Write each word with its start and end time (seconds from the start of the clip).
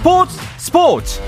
스포츠 0.00 0.34
스포츠 0.56 1.20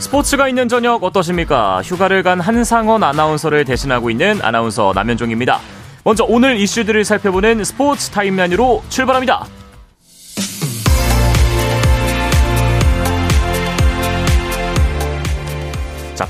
스포츠가 0.00 0.48
있는 0.48 0.68
저녁 0.68 1.04
어떠십니까? 1.04 1.82
휴가를 1.82 2.24
간 2.24 2.40
한상원 2.40 3.04
아나운서를 3.04 3.64
대신하고 3.64 4.10
있는 4.10 4.42
아나운서 4.42 4.90
남현종입니다. 4.92 5.60
먼저 6.02 6.24
오늘 6.24 6.56
이슈들을 6.56 7.04
살펴보는 7.04 7.62
스포츠 7.62 8.10
타임라인으로 8.10 8.82
출발합니다. 8.88 9.46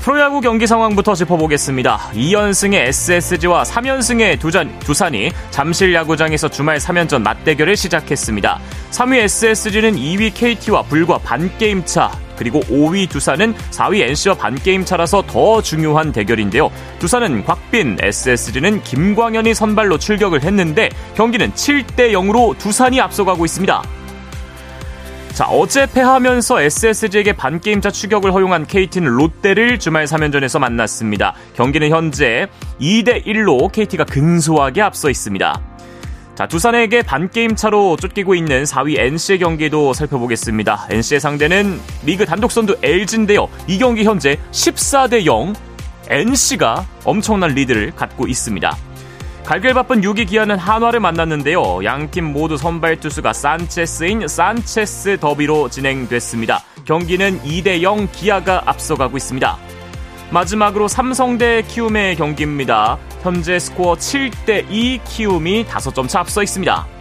프로야구 0.05 0.39
경기 0.39 0.67
상황부터 0.67 1.15
짚어보겠습니다. 1.15 2.11
2연승의 2.13 2.75
SSG와 2.75 3.63
3연승의 3.63 4.39
두잔, 4.39 4.77
두산이 4.77 5.31
잠실 5.49 5.95
야구장에서 5.95 6.47
주말 6.47 6.77
3연전 6.77 7.23
맞대결을 7.23 7.75
시작했습니다. 7.75 8.59
3위 8.91 9.15
SSG는 9.15 9.95
2위 9.95 10.31
KT와 10.31 10.83
불과 10.83 11.17
반게임 11.17 11.85
차, 11.85 12.11
그리고 12.37 12.59
5위 12.59 13.09
두산은 13.09 13.55
4위 13.71 14.01
NC와 14.01 14.35
반게임 14.35 14.85
차라서 14.85 15.23
더 15.25 15.59
중요한 15.63 16.11
대결인데요. 16.11 16.69
두산은 16.99 17.43
곽빈, 17.43 17.97
SSG는 17.99 18.83
김광현이 18.83 19.55
선발로 19.55 19.97
출격을 19.97 20.43
했는데 20.43 20.91
경기는 21.15 21.51
7대 21.53 22.11
0으로 22.11 22.55
두산이 22.59 23.01
앞서가고 23.01 23.43
있습니다. 23.43 23.81
자, 25.35 25.43
어제 25.47 25.85
패하면서 25.85 26.61
SSG에게 26.61 27.33
반게임차 27.33 27.91
추격을 27.91 28.33
허용한 28.33 28.67
KT는 28.67 29.11
롯데를 29.11 29.79
주말 29.79 30.05
3연전에서 30.05 30.59
만났습니다. 30.59 31.35
경기는 31.57 31.89
현재 31.89 32.47
2대1로 32.79 33.69
KT가 33.69 34.05
근소하게 34.05 34.81
앞서 34.81 35.09
있습니다. 35.09 35.61
자, 36.35 36.47
두산에게 36.47 37.01
반게임 37.01 37.57
차로 37.57 37.97
쫓기고 37.97 38.33
있는 38.33 38.63
4위 38.63 38.97
NC의 38.97 39.39
경기도 39.39 39.91
살펴보겠습니다. 39.91 40.87
NC의 40.89 41.19
상대는 41.19 41.81
리그 42.05 42.25
단독 42.25 42.49
선두 42.49 42.77
LG인데요. 42.81 43.49
이 43.67 43.77
경기 43.77 44.05
현재 44.05 44.39
14대 44.51 45.25
0. 45.25 45.53
NC가 46.07 46.85
엄청난 47.03 47.49
리드를 47.49 47.91
갖고 47.91 48.25
있습니다. 48.25 48.84
갈길 49.45 49.75
바쁜 49.75 50.01
6위 50.01 50.27
기아는 50.27 50.57
한화를 50.57 50.99
만났는데요. 50.99 51.83
양팀 51.83 52.25
모두 52.33 52.57
선발 52.57 52.99
투수가 52.99 53.31
산체스인 53.31 54.27
산체스 54.27 55.19
더비로 55.19 55.69
진행됐습니다. 55.69 56.63
경기는 56.83 57.39
2대 57.41 57.83
0 57.83 58.09
기아가 58.11 58.63
앞서가고 58.65 59.17
있습니다. 59.17 59.57
마지막으로 60.31 60.87
삼성 60.87 61.37
대 61.37 61.61
키움의 61.61 62.15
경기입니다. 62.15 62.97
현재 63.21 63.59
스코어 63.59 63.93
7대 63.95 64.65
2 64.71 65.01
키움이 65.05 65.65
5점 65.65 66.09
차 66.09 66.21
앞서 66.21 66.41
있습니다. 66.41 66.94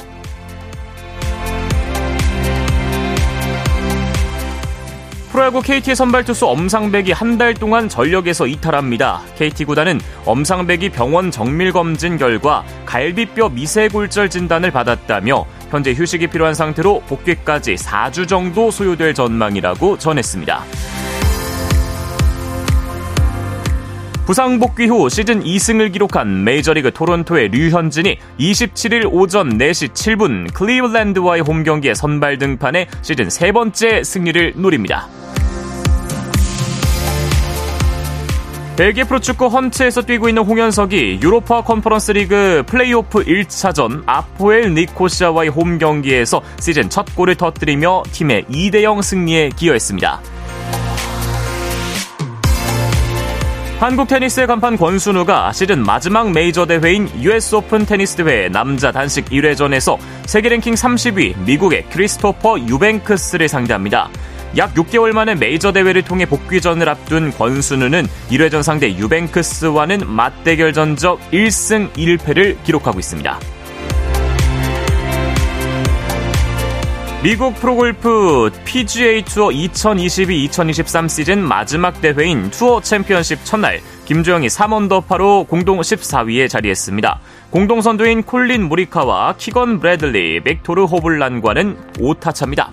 프로야구 5.35 5.63
KT의 5.63 5.97
선발 5.97 6.25
투수 6.25 6.47
엄상백이 6.47 7.11
한 7.11 7.35
달 7.39 7.55
동안 7.55 7.89
전력에서 7.89 8.47
이탈합니다. 8.47 9.21
KT 9.37 9.65
구단은 9.65 10.01
엄상백이 10.25 10.91
병원 10.91 11.33
정밀 11.33 11.73
검진 11.73 12.17
결과 12.17 12.65
갈비뼈 12.87 13.49
미세골절 13.49 14.31
진단을 14.31 14.71
받았다며 14.71 15.45
현재 15.71 15.93
휴식이 15.93 16.29
필요한 16.29 16.55
상태로 16.55 17.01
복귀까지 17.09 17.75
4주 17.75 18.29
정도 18.29 18.71
소요될 18.71 19.15
전망이라고 19.15 19.99
전했습니다. 19.99 20.63
부상 24.27 24.61
복귀 24.61 24.87
후 24.87 25.09
시즌 25.09 25.43
2승을 25.43 25.93
기록한 25.93 26.45
메이저리그 26.45 26.93
토론토의 26.93 27.49
류현진이 27.49 28.19
27일 28.39 29.13
오전 29.13 29.59
4시 29.59 29.89
7분 29.95 30.55
클리블랜드와의 30.55 31.43
홈 31.43 31.65
경기에 31.65 31.95
선발 31.95 32.39
등판해 32.39 32.87
시즌 33.03 33.29
세 33.31 33.51
번째 33.51 34.05
승리를 34.05 34.53
노립니다. 34.55 35.09
벨기에 38.77 39.05
프로축구 39.05 39.47
헨트에서 39.47 40.03
뛰고 40.03 40.29
있는 40.29 40.43
홍현석이 40.43 41.21
유로파 41.23 41.63
컨퍼런스 41.63 42.11
리그 42.13 42.65
플레이오프 42.67 43.25
1차전 43.25 44.03
아포엘 44.05 44.75
니코시아와의 44.75 45.51
홈 45.51 45.79
경기에서 45.79 46.43
시즌 46.59 46.91
첫 46.91 47.07
골을 47.15 47.37
터뜨리며 47.37 48.03
팀의 48.11 48.47
2대0 48.47 49.01
승리에 49.01 49.51
기여했습니다. 49.51 50.21
한국 53.79 54.09
테니스의 54.09 54.49
간판 54.49 54.77
권순우가 54.77 55.53
시즌 55.53 55.85
마지막 55.85 56.33
메이저 56.33 56.67
대회인 56.67 57.09
US 57.21 57.55
오픈 57.55 57.87
테니스 57.87 58.17
대회 58.17 58.49
남자 58.49 58.91
단식 58.91 59.27
1회전에서 59.27 59.99
세계 60.27 60.49
랭킹 60.49 60.75
30위 60.75 61.39
미국의 61.45 61.85
크리스토퍼 61.91 62.59
유뱅크스를 62.59 63.47
상대합니다. 63.47 64.11
약 64.57 64.75
6개월 64.75 65.13
만에 65.13 65.35
메이저 65.35 65.73
대회를 65.73 66.03
통해 66.03 66.27
복귀전을 66.27 66.89
앞둔 66.89 67.33
권순우는 67.33 68.07
1회전 68.31 68.63
상대 68.63 68.95
유뱅크스와는 68.95 70.09
맞대결 70.09 70.73
전적 70.73 71.21
1승 71.31 71.93
1패를 71.93 72.63
기록하고 72.63 72.99
있습니다. 72.99 73.41
미국 77.25 77.55
프로골프 77.55 78.51
PGA 78.67 79.23
투어 79.23 79.49
2022-2023 79.49 81.09
시즌 81.09 81.43
마지막 81.43 81.99
대회인 82.03 82.51
투어 82.51 82.83
챔피언십 82.83 83.47
첫날 83.47 83.81
김주형이 84.05 84.49
3언더파로 84.49 85.49
공동 85.49 85.81
14위에 85.81 86.51
자리했습니다. 86.51 87.21
공동 87.49 87.81
선두인 87.81 88.25
콜린 88.25 88.69
모리카와 88.69 89.37
키건 89.39 89.81
브래들리, 89.81 90.43
빅토르 90.45 90.85
호블란과는 90.85 91.93
5타 91.95 92.35
차입니다. 92.35 92.71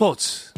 스포츠 0.00 0.50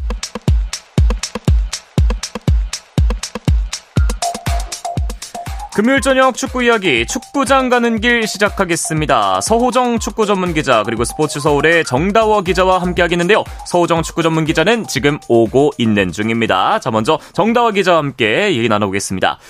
금요일 5.74 6.00
저녁 6.00 6.36
축구 6.36 6.62
이야기 6.62 7.04
축구장 7.06 7.68
가는 7.68 8.00
길 8.00 8.28
시작하겠습니다. 8.28 9.40
서호정 9.40 9.98
축구 9.98 10.26
전문 10.26 10.54
기자 10.54 10.84
그리고 10.84 11.02
스포츠 11.02 11.40
서울의 11.40 11.84
정다워 11.86 12.42
기자와 12.42 12.80
함께 12.80 13.02
하겠는데요. 13.02 13.42
서호정 13.66 14.02
축구 14.02 14.22
전문 14.22 14.44
기자는 14.44 14.86
지금 14.86 15.18
오고 15.28 15.72
있는 15.76 16.12
중입니다. 16.12 16.78
자 16.78 16.92
먼저 16.92 17.18
정다워 17.32 17.72
기자와 17.72 17.98
함께 17.98 18.54
얘기 18.54 18.68
나눠보겠습니다. 18.68 19.40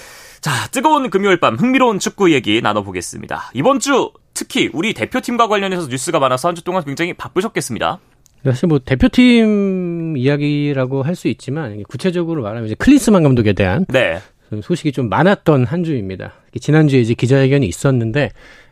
자 0.40 0.68
뜨거운 0.68 1.10
금요일 1.10 1.38
밤 1.38 1.56
흥미로운 1.56 1.98
축구 1.98 2.32
얘기 2.32 2.62
나눠보겠습니다. 2.62 3.50
이번 3.52 3.78
주 3.78 4.10
특히 4.32 4.70
우리 4.72 4.94
대표팀과 4.94 5.48
관련해서 5.48 5.88
뉴스가 5.88 6.18
많아서 6.18 6.48
한 6.48 6.54
주 6.54 6.64
동안 6.64 6.82
굉장히 6.82 7.12
바쁘셨겠습니다. 7.12 7.98
사실 8.44 8.66
뭐 8.68 8.78
대표팀 8.78 10.16
이야기라고 10.16 11.02
할 11.02 11.14
수 11.14 11.28
있지만 11.28 11.82
구체적으로 11.84 12.42
말하면 12.42 12.66
이제 12.66 12.74
클린스만 12.74 13.22
감독에 13.22 13.52
대한 13.52 13.84
네. 13.88 14.18
소식이 14.60 14.92
좀 14.92 15.08
많았던 15.08 15.64
한 15.64 15.84
주입니다. 15.84 16.34
지난주에 16.60 17.00
이제 17.00 17.14
기자회견이 17.14 17.66
있었는데 17.66 18.30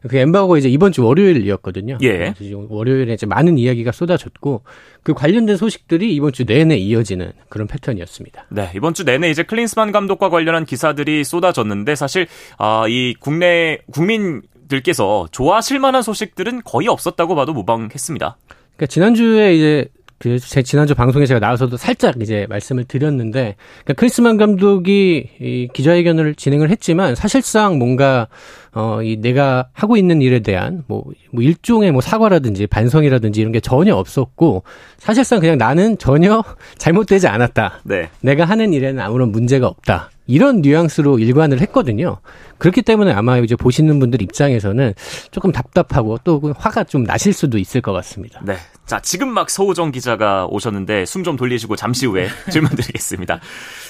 그 0.08 0.17
엠바고가 0.17 0.58
이제 0.58 0.69
이번 0.69 0.93
주 0.93 1.05
월요일이었거든요. 1.05 1.99
예. 2.02 2.34
월요일에 2.69 3.14
이제 3.14 3.25
많은 3.26 3.56
이야기가 3.56 3.93
쏟아졌고 3.93 4.62
그 5.02 5.14
관련된 5.14 5.56
소식들이 5.56 6.14
이번 6.14 6.32
주 6.32 6.44
내내 6.44 6.76
이어지는 6.76 7.32
그런 7.49 7.67
패턴이었습니다. 7.67 8.46
네, 8.50 8.70
이번 8.75 8.93
주 8.93 9.05
내내 9.05 9.31
이제 9.31 9.43
클린스만 9.43 9.93
감독과 9.93 10.28
관련한 10.28 10.67
기사들이 10.67 11.25
쏟아졌는데 11.25 11.94
사실 11.94 12.26
아, 12.58 12.84
이 12.88 13.14
국내 13.19 13.78
국민들께서 13.90 15.28
좋아하실 15.31 15.78
만한 15.78 16.02
소식들은 16.02 16.62
거의 16.64 16.88
없었다고 16.88 17.34
봐도 17.34 17.55
무방했습니다. 17.55 18.37
그러니까 18.81 18.87
지난주에 18.87 19.55
이제 19.55 19.88
그 20.21 20.38
제 20.38 20.62
지난주 20.62 20.94
방송에 20.94 21.25
제가 21.25 21.41
나와서도 21.41 21.79
살짝 21.79 22.21
이제 22.21 22.47
말씀을 22.50 22.85
드렸는데 22.85 23.56
그러니까 23.85 23.94
크리스만 23.94 24.37
감독이 24.37 25.31
이 25.41 25.69
기자회견을 25.73 26.35
진행을 26.35 26.69
했지만 26.69 27.15
사실상 27.15 27.79
뭔가 27.79 28.29
어이 28.73 29.17
내가 29.17 29.71
하고 29.73 29.97
있는 29.97 30.21
일에 30.21 30.41
대한 30.41 30.85
뭐, 30.88 31.05
뭐 31.32 31.43
일종의 31.43 31.93
뭐 31.93 32.03
사과라든지 32.03 32.67
반성이라든지 32.67 33.41
이런 33.41 33.50
게 33.50 33.61
전혀 33.61 33.94
없었고 33.97 34.62
사실상 34.99 35.41
그냥 35.41 35.56
나는 35.56 35.97
전혀 35.97 36.44
잘못되지 36.77 37.27
않았다. 37.27 37.81
네. 37.85 38.11
내가 38.21 38.44
하는 38.44 38.75
일에는 38.75 39.03
아무런 39.03 39.32
문제가 39.32 39.69
없다. 39.69 40.11
이런 40.31 40.61
뉘앙스로 40.62 41.19
일관을 41.19 41.61
했거든요. 41.62 42.19
그렇기 42.59 42.82
때문에 42.82 43.12
아마 43.12 43.38
이제 43.38 43.56
보시는 43.56 43.99
분들 43.99 44.23
입장에서는 44.23 44.94
조금 45.32 45.50
답답하고 45.50 46.19
또그 46.23 46.55
화가 46.56 46.85
좀 46.85 47.03
나실 47.05 47.32
수도 47.32 47.59
있을 47.59 47.81
것 47.81 47.93
같습니다. 47.93 48.41
네. 48.44 48.56
자, 48.87 49.00
지금 49.00 49.29
막 49.29 49.50
서우정 49.50 49.91
기자가 49.93 50.47
오셨는데 50.47 51.05
숨 51.06 51.21
좀 51.21 51.37
돌리시고 51.37 51.77
잠시 51.77 52.06
후에 52.06 52.29
질문 52.50 52.71
드리겠습니다. 52.71 53.41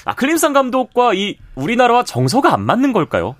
아, 0.03 0.15
클림산 0.15 0.51
감독과 0.53 1.13
이 1.13 1.37
우리나라와 1.55 2.03
정서가 2.03 2.53
안 2.53 2.61
맞는 2.61 2.91
걸까요? 2.91 3.35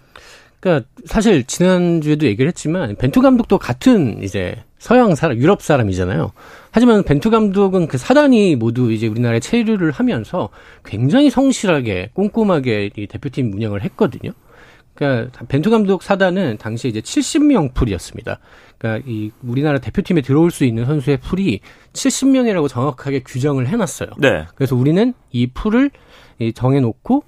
그러니까 0.59 0.87
사실 1.05 1.43
지난주에도 1.43 2.25
얘기를 2.27 2.47
했지만 2.47 2.95
벤투 2.95 3.21
감독도 3.21 3.57
같은 3.57 4.23
이제 4.23 4.63
서양 4.81 5.13
사람, 5.13 5.37
유럽 5.37 5.61
사람이잖아요. 5.61 6.31
하지만 6.71 7.03
벤투 7.03 7.29
감독은 7.29 7.85
그 7.87 7.99
사단이 7.99 8.55
모두 8.55 8.91
이제 8.91 9.05
우리나라에 9.05 9.39
체류를 9.39 9.91
하면서 9.91 10.49
굉장히 10.83 11.29
성실하게 11.29 12.09
꼼꼼하게 12.15 12.89
이 12.97 13.05
대표팀 13.05 13.53
운영을 13.53 13.83
했거든요. 13.83 14.31
그러니까 14.95 15.29
벤투 15.47 15.69
감독 15.69 16.01
사단은 16.01 16.57
당시 16.57 16.87
이제 16.87 16.99
70명 16.99 17.75
풀이었습니다. 17.75 18.39
그러니까 18.79 19.07
이 19.07 19.29
우리나라 19.43 19.77
대표팀에 19.77 20.21
들어올 20.21 20.49
수 20.49 20.65
있는 20.65 20.85
선수의 20.85 21.17
풀이 21.17 21.59
70명이라고 21.93 22.67
정확하게 22.67 23.19
규정을 23.19 23.67
해놨어요. 23.67 24.09
네. 24.17 24.47
그래서 24.55 24.75
우리는 24.75 25.13
이 25.31 25.45
풀을 25.45 25.91
정해놓고 26.55 27.23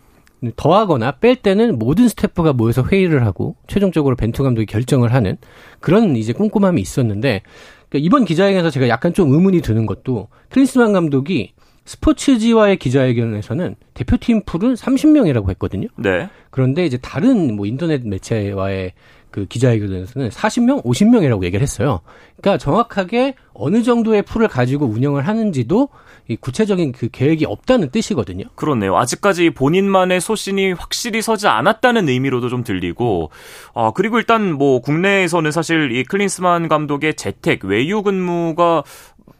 더하거나 0.55 1.13
뺄 1.13 1.35
때는 1.35 1.79
모든 1.79 2.07
스태프가 2.07 2.53
모여서 2.53 2.83
회의를 2.83 3.25
하고 3.25 3.55
최종적으로 3.67 4.15
벤투 4.15 4.43
감독이 4.43 4.65
결정을 4.65 5.13
하는 5.13 5.37
그런 5.79 6.15
이제 6.15 6.33
꼼꼼함이 6.33 6.81
있었는데 6.81 7.41
그러니까 7.89 8.05
이번 8.05 8.25
기자회견에서 8.25 8.69
제가 8.69 8.87
약간 8.89 9.13
좀 9.13 9.31
의문이 9.31 9.61
드는 9.61 9.85
것도 9.85 10.27
클린스만 10.49 10.93
감독이 10.93 11.53
스포츠지와의 11.85 12.77
기자회견에서는 12.77 13.75
대표팀 13.93 14.43
풀은 14.45 14.75
30명이라고 14.75 15.49
했거든요. 15.51 15.87
네. 15.97 16.29
그런데 16.49 16.85
이제 16.85 16.97
다른 16.97 17.55
뭐 17.55 17.65
인터넷 17.65 18.07
매체와의 18.07 18.93
그 19.31 19.45
기자회견에서는 19.45 20.29
40명, 20.29 20.83
50명이라고 20.83 21.43
얘기를 21.43 21.61
했어요. 21.61 22.01
그러니까 22.37 22.57
정확하게 22.59 23.33
어느 23.53 23.81
정도의 23.81 24.21
풀을 24.21 24.47
가지고 24.47 24.85
운영을 24.85 25.27
하는지도 25.27 25.89
이 26.27 26.37
구체적인 26.37 26.93
그 26.93 27.09
계획이 27.11 27.45
없다는 27.45 27.89
뜻이거든요. 27.89 28.45
그렇네요. 28.55 28.97
아직까지 28.97 29.49
본인만의 29.49 30.21
소신이 30.21 30.71
확실히 30.71 31.21
서지 31.21 31.47
않았다는 31.47 32.07
의미로도 32.07 32.49
좀 32.49 32.63
들리고, 32.63 33.29
아, 33.73 33.91
그리고 33.93 34.17
일단 34.19 34.53
뭐 34.53 34.79
국내에서는 34.79 35.51
사실 35.51 35.91
이 35.91 36.03
클린스만 36.03 36.69
감독의 36.69 37.15
재택, 37.15 37.65
외유 37.65 38.01
근무가 38.03 38.83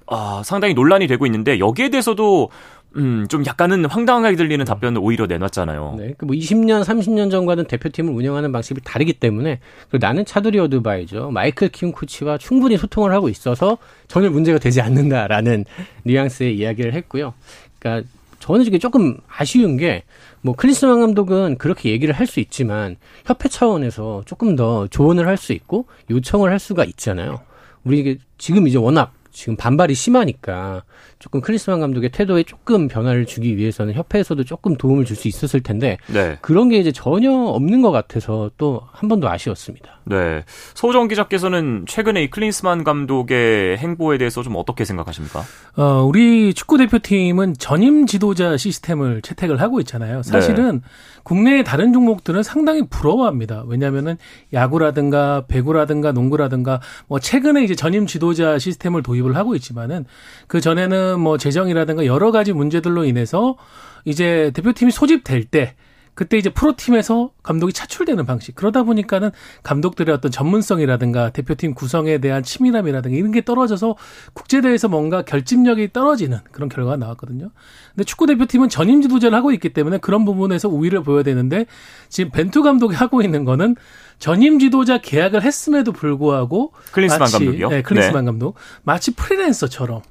아, 0.08 0.42
상당히 0.44 0.74
논란이 0.74 1.08
되고 1.08 1.26
있는데 1.26 1.60
여기에 1.60 1.90
대해서도 1.90 2.50
음, 2.96 3.26
좀 3.28 3.46
약간은 3.46 3.86
황당하게 3.86 4.36
들리는 4.36 4.64
답변을 4.66 5.02
오히려 5.04 5.26
내놨잖아요. 5.26 5.96
네. 5.98 6.14
그뭐 6.18 6.34
20년, 6.34 6.84
30년 6.84 7.32
전과는 7.32 7.66
대표팀을 7.66 8.14
운영하는 8.14 8.52
방식이 8.52 8.82
다르기 8.84 9.14
때문에 9.14 9.60
나는 10.00 10.26
차두리 10.26 10.60
어드바이저, 10.60 11.32
마이클 11.32 11.70
킴 11.70 11.92
코치와 11.92 12.38
충분히 12.38 12.78
소통을 12.78 13.12
하고 13.14 13.30
있어서 13.30 13.78
전혀 14.08 14.30
문제가 14.30 14.60
되지 14.60 14.82
않는다라는 14.82 15.66
뉘앙스의 16.06 16.56
이야기를 16.58 16.94
했고요. 16.94 17.34
그러니까 17.80 18.08
저는 18.40 18.66
이게 18.66 18.78
조금 18.78 19.18
아쉬운 19.28 19.78
게 19.78 20.04
뭐 20.44 20.54
클리스만 20.56 21.00
감독은 21.00 21.58
그렇게 21.58 21.90
얘기를 21.90 22.14
할 22.14 22.28
수 22.28 22.40
있지만 22.40 22.98
협회 23.26 23.48
차원에서 23.50 24.24
조금 24.26 24.56
더 24.56 24.88
조언을 24.88 25.28
할 25.28 25.38
수 25.38 25.54
있고 25.54 25.86
요청을 26.10 26.52
할 26.52 26.60
수가 26.60 26.84
있잖아요. 26.86 27.40
우리 27.84 28.00
이게 28.00 28.18
지금 28.38 28.68
이제 28.68 28.78
워낙 28.78 29.14
지금 29.34 29.56
반발이 29.56 29.96
심하니까 29.96 30.84
조금 31.18 31.42
클리스만 31.42 31.80
감독의 31.80 32.12
태도에 32.12 32.44
조금 32.44 32.88
변화를 32.88 33.26
주기 33.26 33.58
위해서는 33.58 33.94
협회에서도 33.96 34.44
조금 34.44 34.76
도움을 34.78 35.06
줄 35.06 35.18
수 35.18 35.28
있었을 35.28 35.62
텐데 35.62 35.98
네. 36.08 36.38
그런 36.42 36.70
게 36.70 36.78
이제 36.78 36.92
전혀 36.92 37.32
없는 37.32 37.82
것 37.82 37.92
같아서 37.92 38.52
또 38.58 38.82
한 38.94 39.10
번 39.10 39.20
더 39.20 39.28
아쉬웠습니다. 39.30 40.00
네. 40.06 40.44
소정 40.76 41.08
기자께서는 41.08 41.86
최근에 41.88 42.24
이 42.24 42.30
클린스만 42.30 42.84
감독의 42.84 43.78
행보에 43.78 44.18
대해서 44.18 44.44
좀 44.44 44.56
어떻게 44.56 44.86
생각하십니까? 44.86 45.44
어, 45.78 46.04
우리 46.04 46.54
축구 46.54 46.78
대표팀은 46.78 47.56
전임 47.58 48.06
지도자 48.06 48.56
시스템을 48.58 49.22
채택을 49.22 49.62
하고 49.62 49.80
있잖아요. 49.80 50.24
사실은 50.24 50.82
네. 50.82 50.88
국내의 51.24 51.64
다른 51.64 51.94
종목들은 51.94 52.44
상당히 52.44 52.86
부러워합니다. 52.88 53.64
왜냐하면은 53.68 54.18
야구라든가 54.52 55.46
배구라든가 55.48 56.12
농구라든가 56.12 56.82
뭐 57.08 57.20
최근에 57.20 57.64
이제 57.64 57.76
전임 57.76 58.06
지도자 58.06 58.60
시스템을 58.60 59.04
도입을 59.04 59.36
하고 59.36 59.56
있지만은 59.56 60.06
그 60.48 60.62
전에는 60.62 61.20
뭐 61.20 61.38
재정이라든가 61.38 62.06
여러 62.06 62.32
가지 62.32 62.54
문제들로 62.54 63.06
인해서 63.06 63.56
이제 64.06 64.52
대표팀이 64.54 64.92
소집될 64.92 65.46
때 65.46 65.76
그때 66.16 66.38
이제 66.38 66.50
프로팀에서 66.50 67.32
감독이 67.42 67.74
차출되는 67.74 68.26
방식. 68.26 68.56
그러다 68.56 68.84
보니까는 68.84 69.32
감독들의 69.64 70.14
어떤 70.14 70.32
전문성이라든가 70.32 71.32
대표팀 71.32 71.74
구성에 71.74 72.20
대한 72.20 72.44
치밀함이라든가 72.44 73.16
이런 73.16 73.32
게 73.32 73.44
떨어져서 73.44 73.96
국제대회에서 74.34 74.88
뭔가 74.88 75.24
결집력이 75.24 75.92
떨어지는 75.94 76.40
그런 76.52 76.70
결과가 76.70 76.98
나왔거든요. 76.98 77.50
근데 77.92 78.04
축구 78.04 78.28
대표팀은 78.28 78.70
전임 78.70 79.02
지도자를 79.02 79.36
하고 79.36 79.52
있기 79.52 79.70
때문에 79.70 79.98
그런 79.98 80.26
부분에서 80.26 80.70
우위를 80.70 81.04
보여야 81.04 81.24
되는데 81.24 81.66
지금 82.10 82.32
벤투 82.32 82.62
감독이 82.64 82.96
하고 82.96 83.22
있는 83.22 83.46
거는 83.46 83.76
전임 84.20 84.60
지도자 84.60 85.00
계약을 85.00 85.42
했음에도 85.42 85.92
불구하고 85.92 86.74
클린스만 86.92 87.20
마치, 87.20 87.34
감독이요? 87.34 87.70
네, 87.70 87.82
클린스만 87.82 88.24
네. 88.24 88.32
감독 88.32 88.56
마치 88.84 89.12
프리랜서처럼 89.12 90.02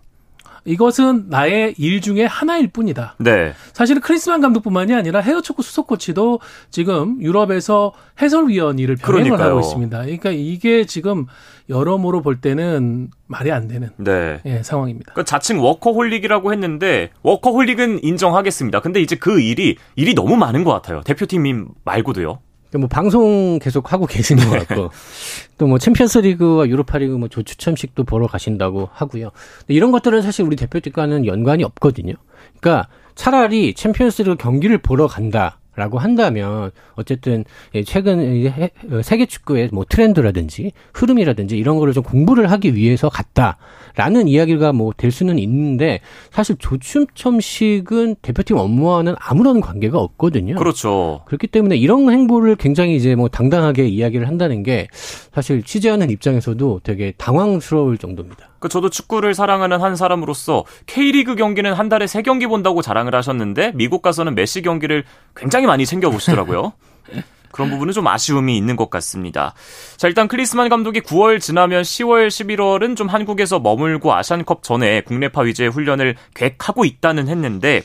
이것은 0.64 1.26
나의 1.28 1.74
일 1.78 2.00
중에 2.00 2.24
하나일 2.24 2.68
뿐이다. 2.68 3.16
네. 3.18 3.52
사실은 3.72 4.00
클린스만 4.00 4.40
감독뿐만이 4.40 4.94
아니라 4.94 5.20
헤어초크 5.20 5.62
수석 5.62 5.86
코치도 5.88 6.40
지금 6.70 7.20
유럽에서 7.20 7.92
해설위원 8.20 8.78
일을 8.78 8.96
병행을 8.96 9.24
그러니까요. 9.24 9.50
하고 9.50 9.60
있습니다. 9.60 10.02
그러니까 10.02 10.30
이게 10.30 10.84
지금 10.84 11.26
여러모로 11.68 12.22
볼 12.22 12.40
때는 12.40 13.10
말이 13.26 13.50
안 13.50 13.66
되는 13.66 13.90
네. 13.96 14.40
예, 14.44 14.62
상황입니다. 14.62 15.14
그 15.14 15.24
자칭 15.24 15.60
워커홀릭이라고 15.62 16.52
했는데 16.52 17.10
워커홀릭은 17.22 18.04
인정하겠습니다. 18.04 18.80
근데 18.80 19.00
이제 19.00 19.16
그 19.16 19.40
일이 19.40 19.76
일이 19.96 20.14
너무 20.14 20.36
많은 20.36 20.64
것 20.64 20.70
같아요. 20.72 21.00
대표팀 21.02 21.68
말고도요. 21.84 22.38
뭐 22.78 22.88
방송 22.88 23.58
계속 23.58 23.92
하고 23.92 24.06
계시는 24.06 24.48
것 24.48 24.66
같고 24.66 24.90
또 25.58 25.66
뭐 25.66 25.78
챔피언스리그와 25.78 26.68
유로파리그 26.68 27.14
뭐 27.14 27.28
조추첨식도 27.28 28.04
보러 28.04 28.26
가신다고 28.26 28.88
하고요. 28.92 29.30
이런 29.68 29.92
것들은 29.92 30.22
사실 30.22 30.44
우리 30.44 30.56
대표팀과는 30.56 31.26
연관이 31.26 31.64
없거든요. 31.64 32.14
그러니까 32.60 32.88
차라리 33.14 33.74
챔피언스리그 33.74 34.36
경기를 34.36 34.78
보러 34.78 35.06
간다. 35.06 35.58
라고 35.74 35.98
한다면 35.98 36.70
어쨌든 36.94 37.44
최근 37.86 38.52
세계 39.02 39.26
축구의 39.26 39.70
뭐 39.72 39.84
트렌드라든지 39.88 40.72
흐름이라든지 40.94 41.56
이런 41.56 41.78
거를 41.78 41.92
좀 41.92 42.02
공부를 42.02 42.50
하기 42.50 42.74
위해서 42.74 43.08
갔다라는 43.08 44.28
이야기가 44.28 44.72
뭐 44.72 44.92
될 44.96 45.10
수는 45.10 45.38
있는데 45.38 46.00
사실 46.30 46.56
조춤첨식은 46.58 48.16
대표팀 48.22 48.56
업무와는 48.56 49.14
아무런 49.18 49.60
관계가 49.60 49.98
없거든요. 49.98 50.54
그렇죠. 50.56 51.22
그렇기 51.26 51.46
때문에 51.48 51.76
이런 51.76 52.10
행보를 52.10 52.56
굉장히 52.56 52.94
이제 52.94 53.14
뭐 53.14 53.28
당당하게 53.28 53.88
이야기를 53.88 54.28
한다는 54.28 54.62
게 54.62 54.86
사실 55.32 55.62
취재하는 55.62 56.10
입장에서도 56.10 56.80
되게 56.84 57.12
당황스러울 57.16 57.98
정도입니다. 57.98 58.51
그 58.62 58.68
저도 58.68 58.88
축구를 58.90 59.34
사랑하는 59.34 59.82
한 59.82 59.96
사람으로서 59.96 60.64
K리그 60.86 61.34
경기는 61.34 61.72
한 61.74 61.88
달에 61.88 62.06
세 62.06 62.22
경기 62.22 62.46
본다고 62.46 62.80
자랑을 62.80 63.12
하셨는데 63.16 63.72
미국 63.74 64.02
가서는 64.02 64.36
메시 64.36 64.62
경기를 64.62 65.02
굉장히 65.34 65.66
많이 65.66 65.84
챙겨 65.84 66.08
보시더라고요. 66.10 66.72
그런 67.50 67.68
부분은 67.70 67.92
좀 67.92 68.06
아쉬움이 68.06 68.56
있는 68.56 68.76
것 68.76 68.88
같습니다. 68.88 69.52
자, 69.96 70.06
일단 70.08 70.28
클리스만 70.28 70.68
감독이 70.70 71.00
9월 71.00 71.40
지나면 71.40 71.82
10월, 71.82 72.28
11월은 72.28 72.96
좀 72.96 73.08
한국에서 73.08 73.58
머물고 73.58 74.14
아시안컵 74.14 74.62
전에 74.62 75.02
국내파 75.02 75.42
위주의 75.42 75.68
훈련을 75.68 76.14
계획하고 76.34 76.84
있다는 76.86 77.28
했는데 77.28 77.82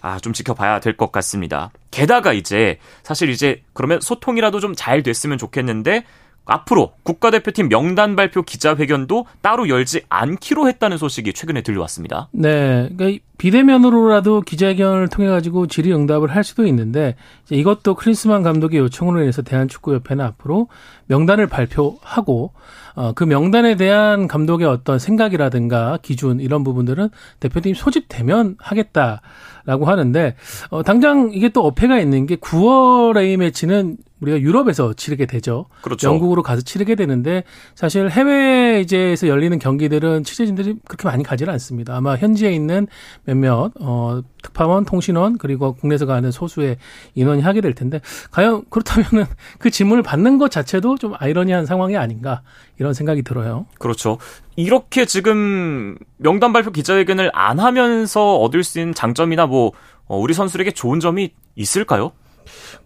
아, 0.00 0.18
좀 0.20 0.32
지켜봐야 0.32 0.80
될 0.80 0.96
것 0.96 1.10
같습니다. 1.12 1.72
게다가 1.90 2.32
이제 2.32 2.78
사실 3.02 3.28
이제 3.28 3.62
그러면 3.74 4.00
소통이라도 4.00 4.60
좀 4.60 4.74
잘 4.76 5.02
됐으면 5.02 5.36
좋겠는데 5.36 6.04
앞으로 6.44 6.92
국가대표팀 7.04 7.68
명단 7.68 8.16
발표 8.16 8.42
기자회견도 8.42 9.26
따로 9.40 9.68
열지 9.68 10.02
않기로 10.08 10.68
했다는 10.68 10.98
소식이 10.98 11.32
최근에 11.32 11.62
들려왔습니다. 11.62 12.28
네. 12.32 12.88
그러니까 12.96 13.22
비대면으로라도 13.38 14.40
기자회견을 14.42 15.08
통해 15.08 15.28
가지고 15.28 15.66
질의응답을 15.66 16.34
할 16.34 16.44
수도 16.44 16.66
있는데 16.66 17.16
이것도 17.50 17.94
크리스만 17.94 18.42
감독의 18.42 18.78
요청으로 18.80 19.20
인해서 19.22 19.42
대한축구협회는 19.42 20.24
앞으로 20.24 20.68
명단을 21.06 21.46
발표하고 21.48 22.52
어, 22.94 23.12
그 23.14 23.24
명단에 23.24 23.76
대한 23.76 24.28
감독의 24.28 24.66
어떤 24.66 24.98
생각이라든가 24.98 25.98
기준 26.02 26.40
이런 26.40 26.62
부분들은 26.62 27.08
대표팀 27.40 27.74
소집되면 27.74 28.56
하겠다라고 28.58 29.86
하는데 29.86 30.36
어, 30.70 30.82
당장 30.82 31.30
이게 31.32 31.48
또 31.48 31.64
어폐가 31.64 31.98
있는 31.98 32.26
게 32.26 32.36
9월 32.36 33.16
A 33.18 33.36
매치는 33.38 33.96
우리가 34.22 34.40
유럽에서 34.40 34.92
치르게 34.94 35.26
되죠. 35.26 35.66
그렇죠. 35.82 36.08
영국으로 36.08 36.42
가서 36.42 36.62
치르게 36.62 36.94
되는데 36.94 37.42
사실 37.74 38.08
해외 38.08 38.80
이제에서 38.80 39.26
열리는 39.26 39.58
경기들은 39.58 40.24
취재진들이 40.24 40.76
그렇게 40.86 41.08
많이 41.08 41.24
가지는 41.24 41.52
않습니다. 41.54 41.96
아마 41.96 42.16
현지에 42.16 42.52
있는 42.52 42.86
몇몇 43.24 43.72
어 43.80 44.22
특파원, 44.42 44.84
통신원 44.84 45.38
그리고 45.38 45.74
국내에서 45.74 46.06
가는 46.06 46.30
소수의 46.30 46.76
인원이 47.14 47.42
하게 47.42 47.60
될 47.60 47.74
텐데 47.74 48.00
과연 48.30 48.64
그렇다면은 48.70 49.26
그 49.58 49.70
질문을 49.70 50.02
받는 50.02 50.38
것 50.38 50.50
자체도 50.50 50.96
좀 50.98 51.14
아이러니한 51.18 51.66
상황이 51.66 51.96
아닌가 51.96 52.42
이런 52.78 52.94
생각이 52.94 53.22
들어요. 53.22 53.66
그렇죠. 53.78 54.18
이렇게 54.54 55.04
지금 55.04 55.96
명단 56.18 56.52
발표 56.52 56.70
기자회견을 56.70 57.30
안 57.34 57.58
하면서 57.58 58.36
얻을 58.36 58.62
수 58.62 58.78
있는 58.78 58.94
장점이나 58.94 59.46
뭐 59.46 59.72
어, 60.06 60.18
우리 60.18 60.34
선수에게 60.34 60.70
좋은 60.70 61.00
점이 61.00 61.30
있을까요? 61.56 62.12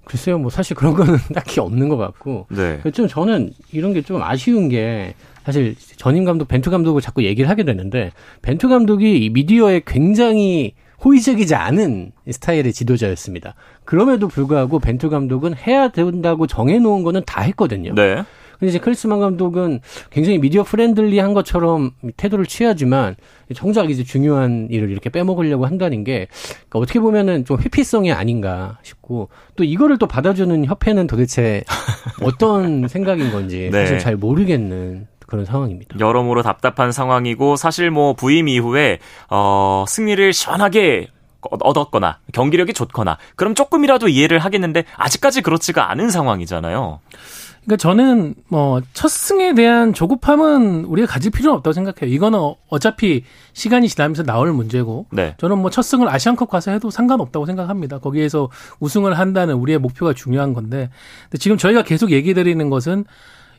글쎄요, 0.04 0.38
뭐 0.38 0.50
사실 0.50 0.74
그런 0.76 0.94
거는 0.94 1.18
딱히 1.34 1.60
없는 1.60 1.88
것 1.88 1.96
같고. 1.96 2.46
네. 2.50 2.80
좀 2.92 3.08
저는 3.08 3.52
이런 3.72 3.92
게 3.92 4.02
좀 4.06 4.22
아쉬운 4.22 4.68
게 4.68 5.14
사실 5.44 5.74
전임 5.96 6.24
감독 6.24 6.46
벤투 6.48 6.70
감독을 6.70 7.02
자꾸 7.02 7.24
얘기를 7.24 7.50
하게 7.50 7.64
되는데 7.64 8.12
벤투 8.42 8.68
감독이 8.68 9.30
미디어에 9.32 9.82
굉장히 9.86 10.74
호의적이지 11.04 11.54
않은 11.54 12.12
스타일의 12.30 12.72
지도자였습니다. 12.72 13.54
그럼에도 13.84 14.28
불구하고 14.28 14.78
벤투 14.78 15.10
감독은 15.10 15.54
해야 15.56 15.88
된다고 15.88 16.46
정해놓은 16.46 17.02
거는 17.02 17.22
다 17.26 17.42
했거든요. 17.42 17.94
네. 17.94 18.24
근데 18.58 18.70
이제 18.70 18.78
클린스만 18.78 19.20
감독은 19.20 19.80
굉장히 20.10 20.38
media 20.38 20.62
friendly한 20.62 21.34
것처럼 21.34 21.92
태도를 22.16 22.46
취하지만 22.46 23.16
정작 23.54 23.90
이제 23.90 24.02
중요한 24.02 24.68
일을 24.70 24.90
이렇게 24.90 25.10
빼먹으려고 25.10 25.66
한다는 25.66 26.04
게 26.04 26.28
그러니까 26.68 26.78
어떻게 26.78 27.00
보면은 27.00 27.44
좀 27.44 27.58
회피성이 27.60 28.12
아닌가 28.12 28.78
싶고 28.82 29.28
또 29.56 29.64
이거를 29.64 29.98
또 29.98 30.06
받아주는 30.06 30.64
협회는 30.64 31.06
도대체 31.06 31.62
어떤 32.22 32.88
생각인 32.88 33.30
건지 33.30 33.68
네. 33.72 33.80
사실 33.80 33.98
잘 33.98 34.16
모르겠는 34.16 35.06
그런 35.26 35.44
상황입니다. 35.44 35.98
여러모로 35.98 36.42
답답한 36.42 36.92
상황이고 36.92 37.56
사실 37.56 37.90
뭐 37.90 38.14
부임 38.14 38.48
이후에 38.48 38.98
어 39.28 39.84
승리를 39.88 40.32
시원하게 40.32 41.08
얻었거나 41.40 42.18
경기력이 42.32 42.72
좋거나 42.72 43.18
그럼 43.36 43.54
조금이라도 43.54 44.08
이해를 44.08 44.38
하겠는데 44.38 44.84
아직까지 44.96 45.42
그렇지가 45.42 45.90
않은 45.90 46.10
상황이잖아요. 46.10 47.00
그러니까 47.66 47.76
저는 47.78 48.34
뭐 48.48 48.80
첫 48.92 49.08
승에 49.10 49.54
대한 49.54 49.92
조급함은 49.92 50.84
우리가 50.84 51.06
가질 51.08 51.32
필요는 51.32 51.56
없다고 51.58 51.72
생각해요. 51.72 52.14
이거는 52.14 52.38
어- 52.38 52.56
어차피 52.68 53.24
시간이 53.52 53.88
지나면서 53.88 54.22
나올 54.22 54.52
문제고 54.52 55.06
네. 55.10 55.34
저는 55.38 55.58
뭐 55.58 55.70
첫 55.70 55.82
승을 55.82 56.08
아시안컵 56.08 56.48
가서 56.48 56.70
해도 56.70 56.90
상관없다고 56.90 57.44
생각합니다. 57.44 57.98
거기에서 57.98 58.48
우승을 58.80 59.18
한다는 59.18 59.56
우리의 59.56 59.78
목표가 59.80 60.12
중요한 60.14 60.52
건데 60.54 60.90
근데 61.24 61.38
지금 61.38 61.56
저희가 61.58 61.82
계속 61.82 62.12
얘기 62.12 62.34
드리는 62.34 62.70
것은 62.70 63.04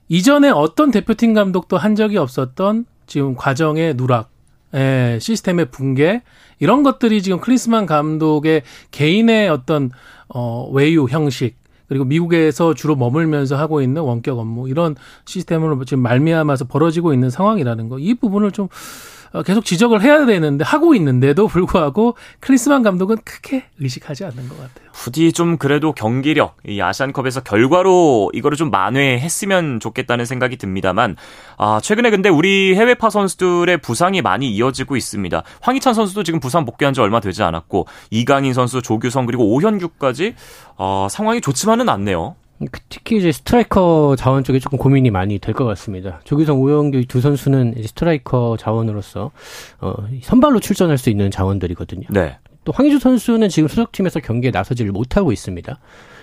이전에 0.09 0.49
어떤 0.49 0.89
대표팀 0.91 1.33
감독도 1.33 1.77
한 1.77 1.95
적이 1.95 2.17
없었던 2.17 2.85
지금 3.07 3.35
과정의 3.35 3.95
누락, 3.97 4.29
예, 4.73 5.17
시스템의 5.21 5.65
붕괴 5.69 6.21
이런 6.59 6.81
것들이 6.83 7.21
지금 7.21 7.39
클린스만 7.41 7.85
감독의 7.85 8.63
개인의 8.91 9.49
어떤 9.49 9.91
어 10.29 10.69
외유 10.71 11.07
형식 11.09 11.55
그리고 11.87 12.05
미국에서 12.05 12.73
주로 12.73 12.95
머물면서 12.95 13.55
하고 13.57 13.81
있는 13.81 14.01
원격 14.01 14.37
업무 14.37 14.69
이런 14.69 14.95
시스템으로 15.25 15.83
지금 15.85 16.03
말미암아서 16.03 16.65
벌어지고 16.65 17.13
있는 17.13 17.29
상황이라는 17.29 17.89
거. 17.89 17.99
이 17.99 18.13
부분을 18.13 18.51
좀 18.51 18.67
어, 18.67 19.16
계속 19.45 19.65
지적을 19.65 20.01
해야 20.01 20.25
되는데 20.25 20.63
하고 20.63 20.95
있는데도 20.95 21.47
불구하고 21.47 22.15
클린스만 22.39 22.83
감독은 22.83 23.17
크게 23.23 23.65
의식하지 23.79 24.25
않는 24.25 24.49
것 24.49 24.57
같아요. 24.57 24.87
부디 24.97 25.31
좀 25.31 25.57
그래도 25.57 25.93
경기력, 25.93 26.57
이 26.67 26.81
아시안컵에서 26.81 27.41
결과로 27.41 28.31
이거를 28.33 28.57
좀 28.57 28.71
만회했으면 28.71 29.79
좋겠다는 29.79 30.25
생각이 30.25 30.57
듭니다만, 30.57 31.15
아, 31.57 31.79
최근에 31.81 32.09
근데 32.09 32.29
우리 32.29 32.75
해외파 32.75 33.11
선수들의 33.11 33.77
부상이 33.77 34.23
많이 34.23 34.49
이어지고 34.49 34.97
있습니다. 34.97 35.43
황희찬 35.61 35.93
선수도 35.93 36.23
지금 36.23 36.39
부상 36.39 36.65
복귀한 36.65 36.95
지 36.95 37.01
얼마 37.01 37.19
되지 37.19 37.43
않았고, 37.43 37.85
이강인 38.09 38.53
선수, 38.53 38.81
조규성, 38.81 39.27
그리고 39.27 39.53
오현규까지, 39.53 40.33
어, 40.77 41.07
상황이 41.11 41.41
좋지만은 41.41 41.89
않네요. 41.89 42.35
그 42.71 42.79
특히 42.89 43.17
이제 43.17 43.31
스트라이커 43.31 44.15
자원 44.17 44.43
쪽에 44.43 44.59
조금 44.59 44.77
고민이 44.79 45.11
많이 45.11 45.37
될 45.39 45.53
것 45.53 45.65
같습니다. 45.65 46.21
조규성, 46.23 46.59
오현규 46.59 47.05
두 47.07 47.21
선수는 47.21 47.75
이제 47.77 47.87
스트라이커 47.87 48.57
자원으로서 48.59 49.31
어, 49.79 49.93
선발로 50.21 50.59
출전할 50.59 50.97
수 50.97 51.09
있는 51.09 51.29
자원들이거든요. 51.29 52.07
네. 52.09 52.37
또 52.63 52.71
황의조 52.73 52.99
선수는 52.99 53.49
지금 53.49 53.69
소속팀에서 53.69 54.19
경기에 54.19 54.51
나서지를 54.51 54.91
못하고 54.91 55.31
있습니다. 55.31 55.79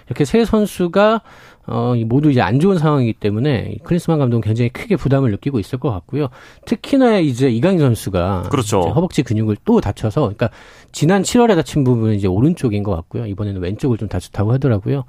이렇게 0.06 0.24
세 0.26 0.44
선수가 0.44 1.22
어, 1.66 1.94
이 1.96 2.04
모두 2.04 2.30
이제 2.30 2.42
안 2.42 2.60
좋은 2.60 2.76
상황이기 2.76 3.14
때문에 3.14 3.72
이 3.76 3.78
클린스만 3.78 4.18
감독은 4.18 4.42
굉장히 4.42 4.68
크게 4.68 4.96
부담을 4.96 5.30
느끼고 5.30 5.58
있을 5.58 5.78
것 5.78 5.90
같고요. 5.90 6.28
특히나 6.66 7.20
이제 7.20 7.48
이강인 7.48 7.78
선수가 7.78 8.48
그렇죠. 8.50 8.80
이제 8.80 8.90
허벅지 8.90 9.22
근육을 9.22 9.56
또 9.64 9.80
다쳐서, 9.80 10.20
그러니까 10.20 10.50
지난 10.94 11.22
7월에 11.22 11.56
다친 11.56 11.82
부분은 11.82 12.14
이제 12.14 12.28
오른쪽인 12.28 12.84
것 12.84 12.94
같고요. 12.94 13.26
이번에는 13.26 13.60
왼쪽을 13.60 13.98
좀 13.98 14.08
다쳤다고 14.08 14.52
하더라고요. 14.52 15.04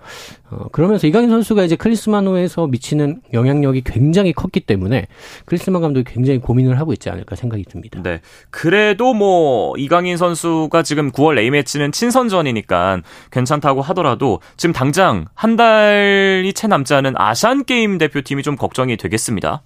어, 0.49 0.67
그러면서 0.71 1.05
이강인 1.05 1.29
선수가 1.29 1.63
이제 1.63 1.75
클린스만호에서 1.75 2.65
미치는 2.67 3.21
영향력이 3.33 3.83
굉장히 3.85 4.33
컸기 4.33 4.61
때문에 4.61 5.05
클린스만 5.45 5.83
감독이 5.83 6.11
굉장히 6.11 6.39
고민을 6.39 6.79
하고 6.79 6.91
있지 6.91 7.11
않을까 7.11 7.35
생각이 7.35 7.63
듭니다. 7.65 8.01
네. 8.01 8.21
그래도 8.49 9.13
뭐, 9.13 9.75
이강인 9.77 10.17
선수가 10.17 10.81
지금 10.81 11.11
9월 11.11 11.37
A매치는 11.37 11.91
친선전이니까 11.91 13.01
괜찮다고 13.29 13.83
하더라도 13.83 14.39
지금 14.57 14.73
당장 14.73 15.25
한 15.35 15.55
달이 15.55 16.51
채 16.53 16.67
남지 16.67 16.95
않은 16.95 17.13
아시안 17.15 17.63
게임 17.63 17.99
대표팀이 17.99 18.41
좀 18.41 18.55
걱정이 18.55 18.97
되겠습니다. 18.97 19.61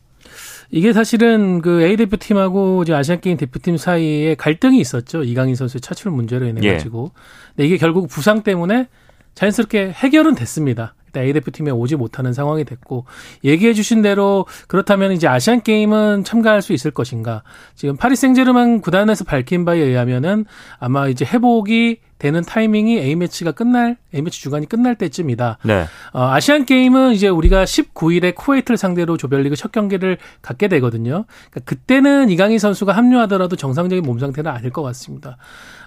이게 0.71 0.93
사실은 0.93 1.61
그 1.61 1.81
A 1.81 1.95
대표팀하고 1.97 2.83
이제 2.83 2.93
아시안 2.93 3.21
게임 3.21 3.37
대표팀 3.37 3.77
사이에 3.77 4.35
갈등이 4.35 4.79
있었죠. 4.79 5.23
이강인 5.23 5.55
선수의 5.55 5.81
차출 5.81 6.11
문제로 6.11 6.45
인해 6.45 6.61
예. 6.63 6.73
가지고. 6.73 7.11
근데 7.55 7.65
이게 7.65 7.77
결국 7.77 8.07
부상 8.07 8.43
때문에 8.43 8.87
자연스럽게 9.33 9.91
해결은 9.91 10.35
됐습니다. 10.35 10.93
일단 11.07 11.23
A 11.23 11.33
대표팀에 11.33 11.71
오지 11.71 11.95
못하는 11.95 12.33
상황이 12.33 12.63
됐고 12.63 13.05
얘기해 13.43 13.73
주신 13.73 14.03
대로 14.03 14.45
그렇다면 14.67 15.11
이제 15.11 15.27
아시안 15.27 15.61
게임은 15.61 16.23
참가할 16.23 16.61
수 16.61 16.73
있을 16.73 16.91
것인가? 16.91 17.41
지금 17.73 17.97
파리 17.97 18.15
생제르맹 18.15 18.81
구단에서 18.81 19.23
밝힌 19.23 19.65
바에 19.65 19.79
의하면은 19.79 20.45
아마 20.77 21.07
이제 21.07 21.25
회복이 21.25 21.99
되는 22.19 22.41
타이밍이 22.43 22.99
A 22.99 23.15
매치가 23.15 23.51
끝날 23.51 23.97
A 24.13 24.21
매치 24.21 24.41
주간이 24.41 24.67
끝날 24.67 24.95
때쯤이다. 24.95 25.57
네. 25.63 25.85
어, 26.13 26.21
아시안 26.27 26.65
게임은 26.65 27.13
이제 27.13 27.27
우리가 27.29 27.63
19일에 27.63 28.35
쿠웨이트를 28.35 28.77
상대로 28.77 29.17
조별리그 29.17 29.55
첫 29.55 29.71
경기를 29.71 30.17
갖게 30.41 30.67
되거든요. 30.67 31.25
그러니까 31.49 31.59
그때는 31.65 32.29
이강인 32.29 32.59
선수가 32.59 32.91
합류하더라도 32.91 33.55
정상적인 33.55 34.03
몸 34.03 34.19
상태는 34.19 34.51
아닐 34.51 34.69
것 34.69 34.83
같습니다. 34.83 35.37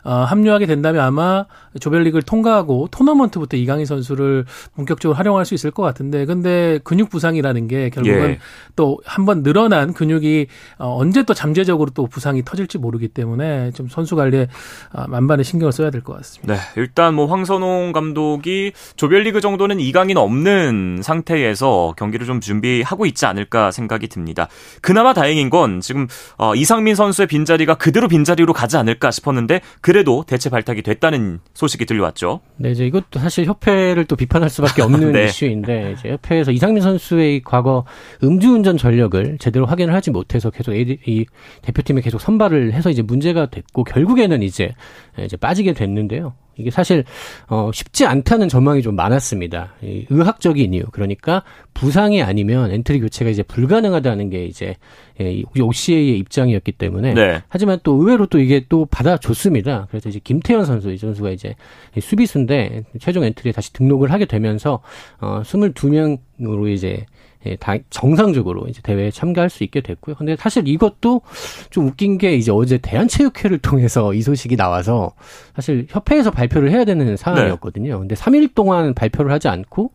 어, 0.05 0.11
합류하게 0.25 0.67
된다면 0.67 1.03
아마 1.05 1.47
조별리그를 1.79 2.23
통과하고 2.23 2.89
토너먼트부터 2.91 3.57
이강인 3.57 3.87
선수를 3.87 4.47
본격적으로 4.75 5.17
활용할 5.17 5.45
수 5.45 5.55
있을 5.55 5.71
것 5.71 5.85
같은데, 5.85 6.25
근데 6.25 6.81
근육 6.83 7.09
부상이라는 7.11 7.69
게 7.69 7.89
결국은 7.91 8.31
예. 8.31 8.39
또 8.75 8.99
한 9.05 9.27
번 9.27 9.45
늘어난 9.45 9.93
근육이 9.93 10.49
어, 10.79 10.97
언제 10.99 11.23
또 11.23 11.35
잠재적으로 11.35 11.91
또 11.95 12.07
부상이 12.09 12.43
터질지 12.45 12.79
모르기 12.79 13.07
때문에 13.07 13.71
좀 13.73 13.87
선수 13.89 14.17
관리에 14.17 14.49
아, 14.91 15.07
만반의 15.07 15.45
신경을 15.45 15.71
써야 15.73 15.91
될 15.91 16.03
것 16.03 16.15
같습니다. 16.15 16.22
네, 16.43 16.57
일단 16.77 17.15
뭐 17.15 17.27
황선홍 17.27 17.93
감독이 17.93 18.73
조별리그 18.97 19.41
정도는 19.41 19.81
이강인 19.81 20.17
없는 20.17 21.01
상태에서 21.03 21.95
경기를 21.97 22.27
좀 22.27 22.41
준비하고 22.41 23.07
있지 23.07 23.27
않을까 23.27 23.71
생각이 23.71 24.09
듭니다. 24.09 24.49
그나마 24.81 25.15
다행인 25.15 25.51
건 25.51 25.81
지금 25.81 26.07
어, 26.39 26.55
이상민 26.55 26.95
선수의 26.95 27.27
빈자리가 27.27 27.75
그대로 27.75 28.09
빈자리로 28.09 28.53
가지 28.53 28.77
않을까 28.77 29.11
싶었는데 29.11 29.61
그래도 29.81 30.25
대체 30.27 30.51
발탁이 30.51 30.83
됐다는 30.83 31.41
소식이 31.55 31.87
들려왔죠. 31.87 32.41
네, 32.57 32.71
이제 32.71 32.87
이것도 32.87 33.19
사실 33.19 33.47
협회를 33.47 34.05
또 34.05 34.17
비판할 34.17 34.51
수밖에 34.51 34.83
없는 34.83 35.13
네. 35.13 35.25
이슈인데 35.25 35.97
이제 35.99 36.11
협회에서 36.11 36.53
이상민 36.53 36.83
선수의 36.83 37.33
이 37.33 37.43
과거 37.43 37.85
음주운전 38.23 38.77
전력을 38.77 39.39
제대로 39.39 39.67
확인을 39.67 39.95
하지 39.95 40.11
못해서 40.11 40.51
계속 40.51 40.75
AD 40.75 40.99
이 41.07 41.25
대표팀에 41.63 42.01
계속 42.01 42.21
선발을 42.21 42.73
해서 42.73 42.91
이제 42.91 43.03
문제가 43.03 43.47
됐고 43.47 43.85
결국에는 43.85 44.43
이제 44.43 44.75
이제 45.19 45.37
빠지게 45.37 45.73
됐는데 45.73 46.12
요. 46.19 46.35
이게 46.57 46.71
사실 46.71 47.05
어 47.49 47.71
쉽지 47.73 48.05
않다는 48.05 48.49
전망이 48.49 48.83
좀 48.83 48.95
많았습니다. 48.95 49.73
의학적인 49.83 50.75
이유 50.75 50.85
그러니까 50.93 51.43
부상이 51.73 52.23
아니면 52.23 52.71
엔트리 52.71 53.01
교체가 53.01 53.31
이제 53.31 53.43
불가능하다는 53.43 54.31
게 54.31 54.45
이제 54.45 54.77
예, 55.21 55.43
OCA의 55.59 56.19
입장이었기 56.19 56.73
때문에 56.73 57.15
네. 57.15 57.43
하지만 57.49 57.79
또 57.83 57.95
의외로 57.95 58.27
또 58.27 58.39
이게 58.39 58.65
또 58.69 58.87
받아줬습니다. 58.87 59.87
그래서 59.91 60.09
이제 60.09 60.21
김태현 60.23 60.65
선수 60.65 60.91
이 60.91 60.97
선수가 60.99 61.31
이제 61.31 61.55
수비수인데 62.01 62.85
최종 63.01 63.25
엔트리에 63.25 63.53
다시 63.53 63.73
등록을 63.73 64.11
하게 64.13 64.25
되면서 64.25 64.81
어 65.21 65.43
22명으로 65.45 66.73
이제 66.73 67.07
예, 67.45 67.57
다 67.57 67.75
정상적으로 67.91 68.67
이제 68.69 68.81
대회에 68.83 69.11
참가할 69.11 69.51
수 69.51 69.65
있게 69.65 69.81
됐고요. 69.81 70.15
근데 70.15 70.37
사실 70.37 70.69
이것도 70.69 71.23
좀 71.71 71.89
웃긴 71.89 72.17
게 72.17 72.35
이제 72.37 72.53
어제 72.53 72.79
대한체육회를 72.79 73.59
통해서 73.59 74.15
이 74.15 74.23
소식이 74.23 74.55
나와서 74.57 75.13
사실 75.57 75.87
협회에서 75.89 76.31
발표를 76.31 76.71
해야 76.71 76.85
되는 76.85 77.17
상황이었거든요. 77.17 77.95
네. 77.95 77.99
근데 77.99 78.15
3일 78.15 78.55
동안 78.55 78.95
발표를 78.95 79.33
하지 79.33 79.49
않고 79.49 79.91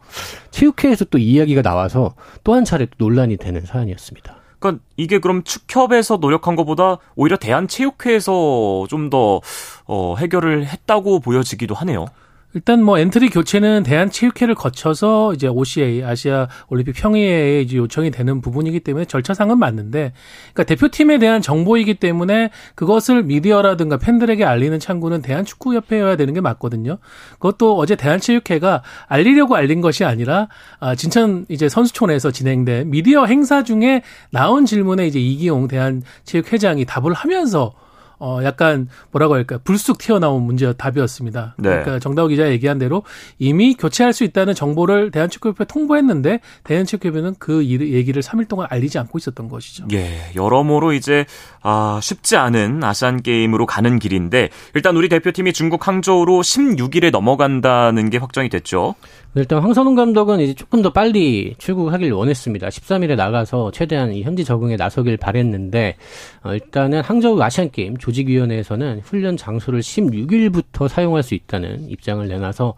체육회에서 0.52 1.06
또 1.06 1.18
이야기가 1.18 1.62
나와서 1.62 2.16
또 2.44 2.54
한 2.54 2.66
차례 2.66 2.86
또 2.86 2.92
논란이 2.98 3.38
되는 3.38 3.62
사안이었습니다. 3.62 4.36
그러니까 4.60 4.84
이게 4.98 5.20
그럼 5.20 5.44
축협에서 5.44 6.18
노력한 6.18 6.56
것보다 6.56 6.98
오히려 7.16 7.38
대한체육회에서 7.38 8.86
좀 8.90 9.10
더 9.10 9.40
어, 9.86 10.16
해결을 10.18 10.66
했다고 10.66 11.20
보여지기도 11.22 11.74
하네요. 11.76 12.08
일단 12.58 12.84
뭐 12.84 12.98
엔트리 12.98 13.30
교체는 13.30 13.84
대한체육회를 13.84 14.56
거쳐서 14.56 15.32
이제 15.36 15.48
OCA 15.48 16.04
아시아 16.04 16.48
올림픽 16.70 16.94
평의회에 16.94 17.62
이제 17.62 17.78
요청이 17.78 18.10
되는 18.10 18.42
부분이기 18.42 18.80
때문에 18.80 19.06
절차상은 19.06 19.60
맞는데 19.60 20.12
그러니까 20.54 20.64
대표팀에 20.64 21.20
대한 21.20 21.40
정보이기 21.44 21.94
때문에 21.94 22.50
그것을 22.74 23.22
미디어라든가 23.22 23.98
팬들에게 23.98 24.44
알리는 24.44 24.80
창구는 24.80 25.22
대한축구협회여야 25.22 26.16
되는 26.16 26.34
게 26.34 26.42
맞거든요. 26.42 26.98
그것도 27.34 27.78
어제 27.78 27.96
대한체육회가 27.96 28.82
알리려고 29.06 29.56
알린 29.56 29.82
것이 29.82 30.04
아니라 30.04 30.48
아 30.80 30.96
진천 30.96 31.46
이제 31.50 31.70
선수촌에서 31.70 32.32
진행된 32.32 32.90
미디어 32.90 33.26
행사 33.26 33.64
중에 33.64 34.02
나온 34.32 34.66
질문에 34.66 35.06
이제 35.06 35.20
이기용 35.20 35.68
대한체육회장이 35.68 36.86
답을 36.86 37.14
하면서 37.14 37.76
어 38.20 38.40
약간 38.44 38.88
뭐라고 39.12 39.36
할까 39.36 39.60
불쑥 39.64 40.00
튀어나온 40.00 40.44
문제 40.44 40.72
답이었습니다. 40.74 41.56
네. 41.58 41.70
그러니까 41.70 42.00
정다우 42.00 42.28
기자 42.28 42.50
얘기한 42.50 42.80
대로 42.80 43.04
이미 43.38 43.76
교체할 43.76 44.14
수 44.14 44.24
있다는 44.24 44.56
정보를 44.56 45.12
대한축구협회 45.12 45.66
통보했는데 45.66 46.40
대한축구협회는 46.64 47.36
그 47.40 47.66
얘기를 47.66 48.22
3일 48.22 48.48
동안 48.48 48.68
알리지 48.70 48.98
않고 49.00 49.18
있었던 49.18 49.50
것이죠. 49.50 49.88
예, 49.94 50.32
여러모로 50.36 50.94
이제 50.94 51.26
아, 51.62 52.00
쉽지 52.02 52.38
않은 52.38 52.84
아시안 52.84 53.22
게임으로 53.22 53.66
가는 53.66 54.00
길인데 54.00 54.50
일단 54.74 54.96
우리 54.96 55.10
대표팀이 55.10 55.54
중국 55.54 55.88
항저우로 55.88 56.42
16일에 56.42 57.12
넘어간다는 57.12 58.10
게 58.10 58.18
확정이 58.18 58.50
됐죠. 58.50 58.96
일단 59.36 59.60
황선홍 59.60 59.94
감독은 59.94 60.40
이제 60.40 60.54
조금 60.56 60.82
더 60.82 60.92
빨리 60.92 61.54
출국하길 61.60 62.12
원했습니다. 62.12 62.70
13일에 62.70 63.16
나가서 63.16 63.72
최대한 63.72 64.14
이 64.14 64.24
현지 64.24 64.44
적응에 64.44 64.76
나서길 64.78 65.18
바랬는데 65.18 65.96
어, 66.44 66.54
일단은 66.54 67.02
항저우 67.02 67.40
아시안 67.42 67.70
게임 67.70 67.98
조직위원회에서는 68.08 69.02
훈련 69.04 69.36
장소를 69.36 69.82
16일부터 69.82 70.88
사용할 70.88 71.24
수 71.24 71.36
있다는 71.36 71.90
입장을 71.90 72.26
내놔서 72.28 72.74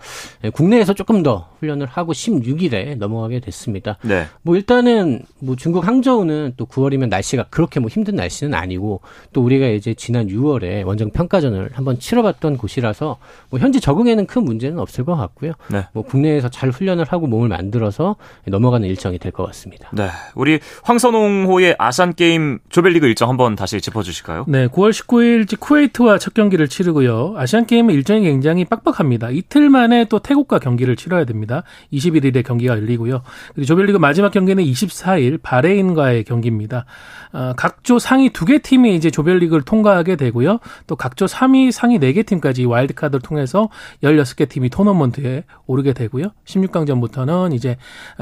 예, 0.45 0.49
국내에서 0.49 0.93
조금 0.93 1.21
더 1.21 1.49
훈련을 1.59 1.85
하고 1.87 2.13
16일에 2.13 2.97
넘어가게 2.97 3.39
됐습니다. 3.39 3.97
네. 4.01 4.25
뭐 4.41 4.55
일단은 4.55 5.21
뭐 5.39 5.55
중국 5.55 5.87
항저우는 5.87 6.53
또 6.57 6.65
9월이면 6.65 7.09
날씨가 7.09 7.45
그렇게 7.49 7.79
뭐 7.79 7.89
힘든 7.89 8.15
날씨는 8.15 8.53
아니고 8.55 9.01
또 9.33 9.43
우리가 9.43 9.67
이제 9.67 9.93
지난 9.93 10.27
6월에 10.27 10.85
원정 10.85 11.11
평가전을 11.11 11.71
한번 11.73 11.99
치러봤던 11.99 12.57
곳이라서 12.57 13.17
뭐 13.51 13.59
현지 13.59 13.79
적응에는 13.79 14.25
큰 14.25 14.43
문제는 14.43 14.79
없을 14.79 15.05
것 15.05 15.15
같고요. 15.15 15.53
네. 15.69 15.85
뭐 15.93 16.03
국내에서 16.03 16.49
잘 16.49 16.69
훈련을 16.71 17.05
하고 17.05 17.27
몸을 17.27 17.49
만들어서 17.49 18.15
넘어가는 18.47 18.87
일정이 18.87 19.17
될 19.17 19.29
것 19.29 19.45
같습니다. 19.45 19.91
네. 19.93 20.07
우리 20.33 20.59
황선홍호의 20.83 21.75
아산 21.77 22.15
게임 22.15 22.57
조별리그 22.69 23.05
일정 23.05 23.29
한번 23.29 23.55
다시 23.55 23.79
짚어 23.79 24.01
주실까요? 24.01 24.45
네. 24.47 24.65
9월 24.67 24.89
19일 24.91 25.18
쿠웨이트와 25.59 26.17
첫 26.19 26.33
경기를 26.33 26.67
치르고요. 26.67 27.33
아시안 27.37 27.65
게임의 27.65 27.95
일정이 27.95 28.23
굉장히 28.23 28.65
빡빡합니다. 28.65 29.29
이틀 29.31 29.69
만에 29.69 30.05
또 30.05 30.19
태국과 30.19 30.59
경기를 30.59 30.95
치러야 30.95 31.25
됩니다. 31.25 31.63
21일에 31.93 32.45
경기가 32.45 32.75
열리고요. 32.75 33.21
그리고 33.53 33.65
조별리그 33.65 33.97
마지막 33.97 34.31
경기는 34.31 34.63
24일 34.63 35.39
바레인과의 35.41 36.23
경기입니다. 36.23 36.85
어, 37.31 37.53
각조 37.55 37.99
상위 37.99 38.29
두 38.31 38.45
개 38.45 38.57
팀이 38.57 38.95
이제 38.95 39.11
조별리그를 39.11 39.61
통과하게 39.63 40.15
되고요. 40.15 40.59
또 40.87 40.95
각조 40.95 41.25
3위 41.25 41.71
상위 41.71 41.99
4개 41.99 42.25
팀까지 42.25 42.65
와일드카드를 42.65 43.21
통해서 43.21 43.69
16개 44.03 44.49
팀이 44.49 44.69
토너먼트에 44.69 45.43
오르게 45.67 45.93
되고요. 45.93 46.31
16강전부터는 46.45 47.53
이제 47.53 47.77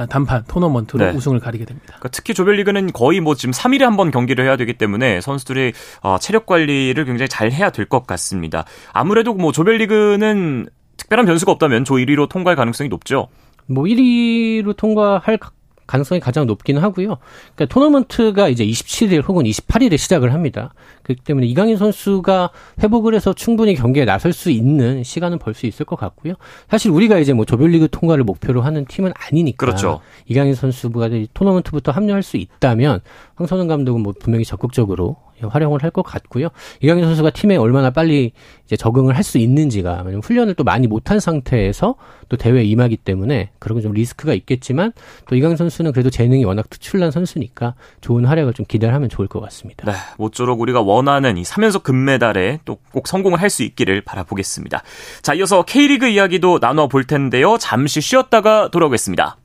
단판 0.09 0.43
토너먼트로 0.47 1.05
네. 1.05 1.11
우승을 1.11 1.39
가리게 1.39 1.63
됩니다. 1.65 1.85
그러니까 1.87 2.09
특히 2.09 2.33
조별리그는 2.33 2.91
거의 2.91 3.19
뭐 3.21 3.35
지금 3.35 3.51
3일에 3.53 3.81
한 3.81 3.97
번 3.97 4.11
경기를 4.11 4.45
해야 4.45 4.57
되기 4.57 4.73
때문에 4.73 5.21
선수들이 5.21 5.73
어, 6.03 6.17
체력 6.19 6.45
관리 6.45 6.86
를 6.93 7.05
굉장히 7.05 7.29
잘 7.29 7.51
해야 7.51 7.69
될 7.69 7.85
것 7.87 8.05
같습니다. 8.07 8.65
아무래도 8.93 9.33
뭐 9.33 9.51
조별리그는 9.51 10.67
특별한 10.97 11.25
변수가 11.25 11.51
없다면 11.53 11.85
조 11.85 11.95
1위로 11.95 12.27
통과할 12.29 12.55
가능성이 12.55 12.89
높죠. 12.89 13.27
뭐 13.67 13.85
1위로 13.85 14.75
통과할 14.75 15.39
가능성이 15.85 16.19
가장 16.19 16.45
높기는 16.45 16.81
하고요. 16.81 17.17
그러니까 17.55 17.73
토너먼트가 17.73 18.49
이제 18.49 18.65
27일 18.65 19.25
혹은 19.27 19.45
28일에 19.45 19.97
시작을 19.97 20.33
합니다. 20.33 20.73
그렇기 21.07 21.23
때문에 21.23 21.47
이강인 21.47 21.77
선수가 21.77 22.49
회복을 22.83 23.15
해서 23.15 23.33
충분히 23.33 23.73
경기에 23.75 24.03
나설 24.05 24.33
수 24.33 24.51
있는 24.51 25.03
시간은 25.03 25.39
벌 25.39 25.53
수 25.57 25.65
있을 25.65 25.85
것 25.85 25.95
같고요. 25.95 26.33
사실 26.69 26.91
우리가 26.91 27.17
이제 27.17 27.33
뭐 27.33 27.45
조별리그 27.45 27.87
통과를 27.89 28.23
목표로 28.25 28.61
하는 28.61 28.85
팀은 28.85 29.13
아니니까 29.15 29.65
그렇죠. 29.65 30.01
이강인 30.27 30.53
선수가 30.53 31.09
토너먼트부터 31.33 31.91
합류할 31.91 32.21
수 32.21 32.37
있다면 32.37 32.99
황선홍 33.35 33.67
감독은 33.67 34.01
뭐 34.01 34.13
분명히 34.19 34.43
적극적으로 34.45 35.15
활용을 35.39 35.83
할 35.83 35.91
것 35.91 36.01
같고요. 36.01 36.49
이강인 36.81 37.05
선수가 37.05 37.29
팀에 37.29 37.55
얼마나 37.55 37.91
빨리 37.91 38.33
이제 38.65 38.75
적응을 38.75 39.15
할 39.15 39.23
수 39.23 39.37
있는지가 39.37 40.03
훈련을 40.23 40.55
또 40.55 40.63
많이 40.63 40.87
못한 40.87 41.19
상태에서 41.19 41.95
또 42.29 42.37
대회에 42.37 42.63
임하기 42.63 42.97
때문에 42.97 43.51
그런 43.59 43.75
건좀 43.77 43.93
리스크가 43.93 44.33
있겠지만 44.33 44.91
또 45.27 45.35
이강인 45.35 45.55
선수는 45.57 45.91
그래도 45.91 46.09
재능이 46.09 46.43
워낙 46.43 46.69
특출난 46.69 47.11
선수니까 47.11 47.75
좋은 48.01 48.25
활약을 48.25 48.53
좀 48.53 48.65
기대를 48.67 48.93
하면 48.95 49.09
좋을 49.09 49.27
것 49.27 49.39
같습니다. 49.41 49.85
네, 49.89 49.97
모쪼록 50.17 50.59
우리가 50.59 50.81
원 50.81 50.96
하는 51.07 51.37
이 51.37 51.43
3연속 51.43 51.83
금메달에 51.83 52.59
또 52.65 52.77
꼭 52.93 53.07
성공을 53.07 53.41
할 53.41 53.49
수 53.49 53.63
있기를 53.63 54.01
바라보겠습니다. 54.01 54.83
자, 55.21 55.33
이어서 55.33 55.63
K리그 55.63 56.07
이야기도 56.07 56.59
나눠 56.59 56.87
볼 56.87 57.05
텐데요. 57.05 57.57
잠시 57.57 58.01
쉬었다가 58.01 58.69
돌아오겠습니다. 58.71 59.37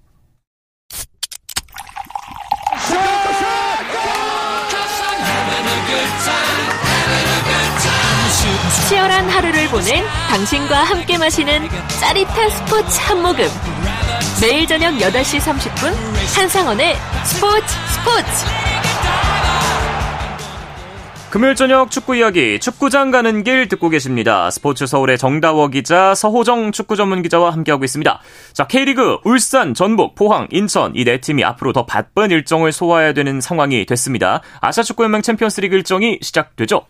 치열한 8.88 9.28
하루를 9.28 9.68
보낸 9.68 10.04
당신과 10.28 10.84
함께 10.84 11.18
마시는 11.18 11.68
짜릿한 12.00 12.50
스포츠 12.50 12.98
한 13.00 13.22
모금. 13.22 13.44
매일 14.40 14.66
저녁 14.66 14.92
8시 14.94 15.38
30분 15.38 15.94
한상원의 16.36 16.96
스포츠 17.24 17.66
스포츠. 17.94 18.91
금요일 21.32 21.54
저녁 21.54 21.90
축구 21.90 22.14
이야기 22.14 22.60
축구장 22.60 23.10
가는 23.10 23.42
길 23.42 23.66
듣고 23.66 23.88
계십니다. 23.88 24.50
스포츠 24.50 24.86
서울의 24.86 25.16
정다워 25.16 25.68
기자, 25.68 26.14
서호정 26.14 26.72
축구 26.72 26.94
전문 26.94 27.22
기자와 27.22 27.54
함께하고 27.54 27.84
있습니다. 27.84 28.20
자, 28.52 28.66
K리그 28.66 29.16
울산, 29.24 29.72
전북, 29.72 30.14
포항, 30.14 30.46
인천 30.50 30.92
이 30.94 31.04
네 31.04 31.22
팀이 31.22 31.42
앞으로 31.42 31.72
더 31.72 31.86
바쁜 31.86 32.30
일정을 32.30 32.70
소화해야 32.70 33.14
되는 33.14 33.40
상황이 33.40 33.86
됐습니다. 33.86 34.42
아시아 34.60 34.84
축구연맹 34.84 35.22
챔피언스리그 35.22 35.74
일정이 35.74 36.18
시작되죠. 36.20 36.82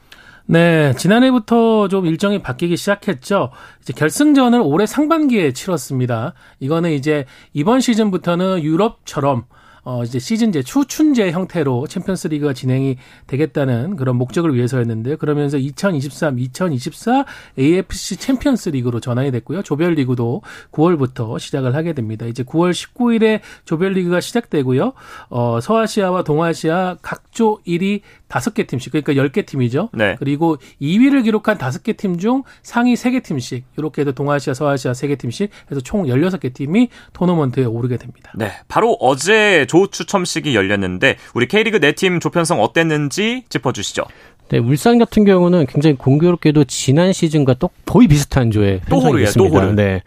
네, 0.46 0.92
지난해부터 0.96 1.86
좀 1.86 2.06
일정이 2.06 2.42
바뀌기 2.42 2.76
시작했죠. 2.76 3.52
이제 3.80 3.92
결승전을 3.92 4.60
올해 4.60 4.86
상반기에 4.86 5.52
치렀습니다. 5.52 6.34
이거는 6.58 6.90
이제 6.90 7.26
이번 7.52 7.80
시즌부터는 7.80 8.64
유럽처럼 8.64 9.44
어, 9.84 10.04
이제 10.04 10.18
시즌제, 10.18 10.62
추춘제 10.62 11.32
형태로 11.32 11.88
챔피언스 11.88 12.28
리그가 12.28 12.52
진행이 12.52 12.96
되겠다는 13.26 13.96
그런 13.96 14.16
목적을 14.16 14.54
위해서였는데 14.54 15.16
그러면서 15.16 15.58
2023, 15.58 16.38
2024 16.38 17.24
AFC 17.58 18.16
챔피언스 18.16 18.68
리그로 18.70 19.00
전환이 19.00 19.32
됐고요. 19.32 19.62
조별 19.62 19.94
리그도 19.94 20.42
9월부터 20.70 21.38
시작을 21.38 21.74
하게 21.74 21.94
됩니다. 21.94 22.26
이제 22.26 22.44
9월 22.44 22.70
19일에 22.72 23.40
조별 23.64 23.92
리그가 23.92 24.20
시작되고요. 24.20 24.92
어, 25.30 25.60
서아시아와 25.60 26.22
동아시아 26.22 26.96
각조 27.02 27.60
1위 27.66 28.02
다섯 28.32 28.54
개 28.54 28.64
팀씩 28.66 28.92
그러니까 28.92 29.14
열 29.16 29.28
개 29.32 29.42
팀이죠. 29.42 29.90
네. 29.92 30.16
그리고 30.18 30.56
2위를 30.80 31.24
기록한 31.24 31.58
다섯 31.58 31.82
개 31.82 31.92
팀 31.92 32.16
중 32.18 32.42
상위 32.62 32.96
세 32.96 33.10
개 33.10 33.20
팀씩 33.20 33.64
이렇게 33.76 34.00
해서 34.02 34.12
동아시아, 34.12 34.54
서아시아 34.54 34.94
세 34.94 35.08
개 35.08 35.16
팀씩 35.16 35.50
해서 35.70 35.80
총 35.82 36.04
16개 36.06 36.52
팀이 36.54 36.88
토너먼트에 37.12 37.64
오르게 37.64 37.96
됩니다. 37.98 38.32
네. 38.36 38.52
바로 38.68 38.96
어제 39.00 39.66
조 39.68 39.86
추첨식이 39.88 40.54
열렸는데 40.54 41.16
우리 41.34 41.46
K리그 41.46 41.78
네 41.80 41.92
팀 41.92 42.20
조편성 42.20 42.60
어땠는지 42.62 43.44
짚어 43.50 43.72
주시죠. 43.72 44.04
네, 44.52 44.58
울산 44.58 44.98
같은 44.98 45.24
경우는 45.24 45.64
굉장히 45.64 45.96
공교롭게도 45.96 46.64
지난 46.64 47.14
시즌과 47.14 47.54
또 47.54 47.70
거의 47.86 48.06
비슷한 48.06 48.50
조에 48.50 48.80
됐습니다. 49.24 49.72
네. 49.74 50.02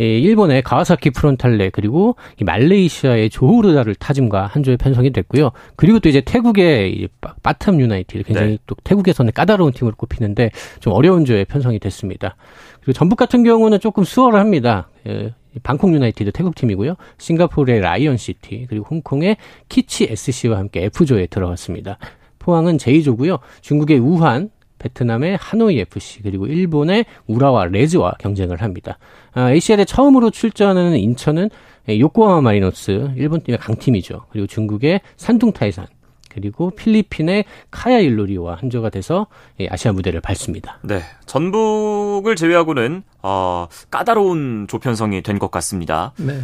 예, 0.00 0.18
일본의 0.18 0.62
가와사키 0.62 1.10
프론탈레 1.10 1.68
그리고 1.68 2.16
말레이시아의 2.42 3.28
조호르 3.28 3.66
다룰 3.66 3.94
탁짐과 3.94 4.46
한 4.46 4.62
조에 4.62 4.78
편성이 4.78 5.10
됐고요. 5.12 5.50
그리고 5.76 5.98
또 6.00 6.08
이제 6.08 6.22
태국의 6.24 7.08
빠툼 7.42 7.78
유나이티드 7.78 8.24
굉장히 8.24 8.52
네. 8.52 8.58
또 8.66 8.74
태국에서는 8.82 9.32
까다로운 9.34 9.74
팀으로 9.74 9.94
꼽히는데 9.96 10.50
좀 10.80 10.94
어려운 10.94 11.26
조에 11.26 11.44
편성이 11.44 11.78
됐습니다. 11.78 12.36
그리고 12.76 12.94
전북 12.94 13.16
같은 13.16 13.44
경우는 13.44 13.80
조금 13.80 14.04
수월합니다. 14.04 14.88
예, 15.08 15.34
방콕 15.62 15.92
유나이티드 15.92 16.32
태국 16.32 16.54
팀이고요. 16.54 16.94
싱가포르의 17.18 17.80
라이언 17.80 18.16
시티 18.16 18.64
그리고 18.66 18.86
홍콩의 18.90 19.36
키치 19.68 20.04
SC와 20.04 20.56
함께 20.56 20.84
F조에 20.84 21.26
들어갔습니다. 21.26 21.98
포항은 22.40 22.76
J조고요. 22.78 23.38
중국의 23.60 23.98
우한, 24.00 24.50
베트남의 24.80 25.36
하노이 25.36 25.78
FC 25.80 26.22
그리고 26.22 26.46
일본의 26.46 27.04
우라와 27.26 27.66
레즈와 27.66 28.14
경쟁을 28.18 28.62
합니다. 28.62 28.98
아, 29.34 29.52
ACL에 29.52 29.84
처음으로 29.84 30.30
출전하는 30.30 30.96
인천은 30.98 31.50
요코하마 31.88 32.40
마리노스 32.40 33.10
일본 33.16 33.42
팀의 33.42 33.58
강팀이죠. 33.58 34.24
그리고 34.30 34.46
중국의 34.46 35.02
산둥 35.16 35.52
타이산 35.52 35.86
그리고 36.30 36.70
필리핀의 36.70 37.44
카야 37.72 37.98
일로일로와 37.98 38.54
한조가 38.54 38.90
돼서 38.90 39.26
아시아 39.68 39.92
무대를 39.92 40.20
밟습니다. 40.20 40.78
네, 40.82 41.00
전북을 41.26 42.36
제외하고는 42.36 43.02
어, 43.22 43.66
까다로운 43.90 44.66
조편성이 44.68 45.22
된 45.22 45.40
것 45.40 45.50
같습니다. 45.50 46.12
네. 46.18 46.40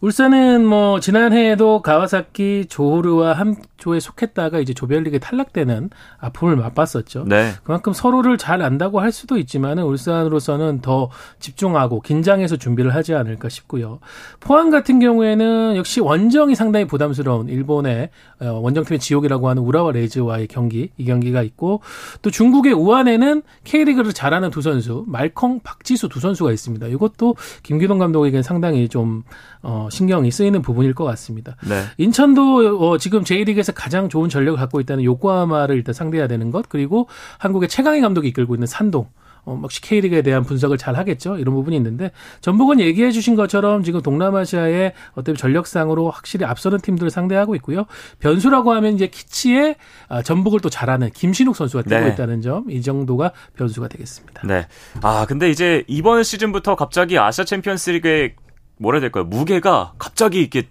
울산은 0.00 0.66
뭐 0.66 1.00
지난해에도 1.00 1.82
가와사키 1.82 2.66
조르와 2.68 3.32
한 3.34 3.56
조에 3.82 3.98
속했다가 3.98 4.60
이제 4.60 4.74
조별리그에 4.74 5.18
탈락되는 5.18 5.90
아픔을 6.18 6.56
맛봤었죠. 6.56 7.24
네. 7.26 7.52
그만큼 7.64 7.92
서로를 7.92 8.38
잘 8.38 8.62
안다고 8.62 9.00
할 9.00 9.10
수도 9.10 9.38
있지만은 9.38 9.82
울산으로서는 9.82 10.80
더 10.82 11.10
집중하고 11.40 12.00
긴장해서 12.00 12.56
준비를 12.56 12.94
하지 12.94 13.14
않을까 13.14 13.48
싶고요. 13.48 13.98
포항 14.38 14.70
같은 14.70 15.00
경우에는 15.00 15.74
역시 15.76 16.00
원정이 16.00 16.54
상당히 16.54 16.86
부담스러운 16.86 17.48
일본의 17.48 18.10
어, 18.40 18.60
원정팀의 18.62 19.00
지옥이라고 19.00 19.48
하는 19.48 19.62
우라와 19.62 19.92
레즈와의 19.92 20.46
경기 20.46 20.90
이 20.96 21.04
경기가 21.04 21.42
있고 21.42 21.80
또 22.22 22.30
중국의 22.30 22.72
우한에는 22.74 23.42
K리그를 23.64 24.12
잘하는 24.12 24.50
두 24.50 24.62
선수 24.62 25.04
말컹 25.08 25.60
박지수 25.64 26.08
두 26.08 26.20
선수가 26.20 26.52
있습니다. 26.52 26.86
이것도 26.86 27.34
김기동 27.64 27.98
감독에게는 27.98 28.44
상당히 28.44 28.88
좀 28.88 29.24
어, 29.62 29.88
신경이 29.90 30.30
쓰이는 30.30 30.60
부분일 30.62 30.94
것 30.94 31.04
같습니다. 31.04 31.56
네. 31.68 31.82
인천도 31.98 32.78
어, 32.78 32.98
지금 32.98 33.24
J리그에서 33.24 33.72
가장 33.72 34.08
좋은 34.08 34.28
전력을 34.28 34.58
갖고 34.58 34.80
있다는 34.80 35.04
요코하마를 35.04 35.76
일단 35.76 35.92
상대해야 35.92 36.26
되는 36.28 36.50
것 36.50 36.68
그리고 36.68 37.08
한국의 37.38 37.68
최강희 37.68 38.00
감독이 38.00 38.28
이끌고 38.28 38.54
있는 38.54 38.66
산동 38.66 39.08
어, 39.44 39.60
역시 39.64 39.80
K리그에 39.80 40.22
대한 40.22 40.44
분석을 40.44 40.78
잘 40.78 40.96
하겠죠. 40.96 41.36
이런 41.36 41.54
부분이 41.54 41.76
있는데 41.76 42.12
전북은 42.40 42.80
얘기해 42.80 43.10
주신 43.10 43.34
것처럼 43.34 43.82
지금 43.82 44.00
동남아시아의 44.00 44.92
어떤 45.14 45.34
전력상으로 45.34 46.10
확실히 46.10 46.46
앞서는 46.46 46.78
팀들을 46.80 47.10
상대하고 47.10 47.56
있고요. 47.56 47.86
변수라고 48.20 48.72
하면 48.72 48.94
이제 48.94 49.08
키치의 49.08 49.76
아, 50.08 50.22
전북을 50.22 50.60
또 50.60 50.70
잘 50.70 50.85
아는 50.85 51.10
김신욱 51.10 51.56
선수가 51.56 51.82
뛰고 51.82 52.00
네. 52.00 52.08
있다는 52.10 52.40
점, 52.40 52.70
이 52.70 52.82
정도가 52.82 53.32
변수가 53.56 53.88
되겠습니다. 53.88 54.46
네. 54.46 54.66
아, 55.02 55.26
근데 55.26 55.50
이제 55.50 55.82
이번 55.88 56.22
시즌부터 56.22 56.76
갑자기 56.76 57.18
아시아 57.18 57.44
챔피언스 57.44 57.90
리그에 57.90 58.36
뭐라 58.76 58.96
해야 58.96 59.00
될까요? 59.02 59.24
무게가 59.24 59.92
갑자기 59.98 60.40
이렇게 60.40 60.64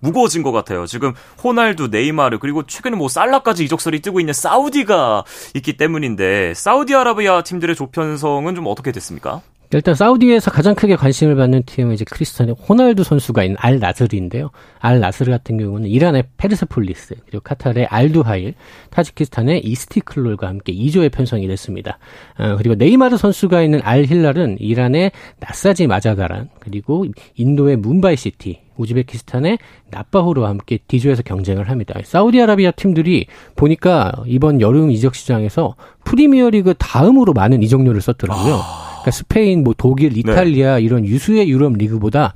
무거워진 0.00 0.42
것 0.42 0.52
같아요. 0.52 0.86
지금 0.86 1.14
호날두, 1.42 1.88
네이마르 1.88 2.38
그리고 2.38 2.64
최근에 2.64 2.96
뭐 2.96 3.08
살라까지 3.08 3.64
이적설이 3.64 4.00
뜨고 4.02 4.20
있는 4.20 4.34
사우디가 4.34 5.24
있기 5.54 5.76
때문인데 5.76 6.54
사우디아라비아 6.54 7.42
팀들의 7.42 7.74
조편성은 7.74 8.54
좀 8.54 8.66
어떻게 8.66 8.92
됐습니까? 8.92 9.40
일단 9.72 9.94
사우디에서 9.94 10.50
가장 10.50 10.74
크게 10.74 10.96
관심을 10.96 11.34
받는 11.34 11.64
팀은 11.64 11.94
이제 11.94 12.04
크리스티아노 12.04 12.54
호날두 12.54 13.02
선수가 13.04 13.42
있는 13.44 13.56
알 13.58 13.78
나스르인데요. 13.78 14.50
알 14.78 15.00
나스르 15.00 15.30
같은 15.30 15.58
경우는 15.58 15.88
이란의 15.88 16.24
페르세폴리스, 16.36 17.16
그리고 17.26 17.40
카타르의 17.42 17.86
알두하일, 17.86 18.54
타지키스탄의 18.90 19.66
이스티클롤과 19.66 20.46
함께 20.46 20.72
E조에 20.72 21.10
편성이 21.10 21.48
됐습니다. 21.48 21.98
어, 22.38 22.56
그리고 22.56 22.74
네이마르 22.76 23.16
선수가 23.16 23.62
있는 23.62 23.80
알 23.82 24.04
힐랄은 24.04 24.58
이란의 24.60 25.10
나사지 25.40 25.86
마잔다란, 25.86 26.50
그리고 26.60 27.04
인도의 27.34 27.76
뭄바이 27.76 28.16
시티, 28.16 28.60
우즈베키스탄의 28.76 29.58
나브바호르와 29.90 30.48
함께 30.50 30.78
D조에서 30.86 31.22
경쟁을 31.22 31.70
합니다. 31.70 31.98
사우디아라비아 32.04 32.72
팀들이 32.72 33.26
보니까 33.56 34.12
이번 34.26 34.60
여름 34.60 34.90
이적 34.90 35.14
시장에서 35.14 35.76
프리미어리그 36.04 36.74
다음으로 36.78 37.32
많은 37.32 37.62
이적료를 37.62 38.00
썼더라고요. 38.00 38.54
아... 38.54 38.95
그러니까 39.06 39.10
스페인, 39.12 39.62
뭐 39.62 39.72
독일, 39.76 40.12
네. 40.12 40.20
이탈리아 40.20 40.76
네. 40.76 40.82
이런 40.82 41.04
유수의 41.04 41.48
유럽 41.48 41.74
리그보다 41.74 42.34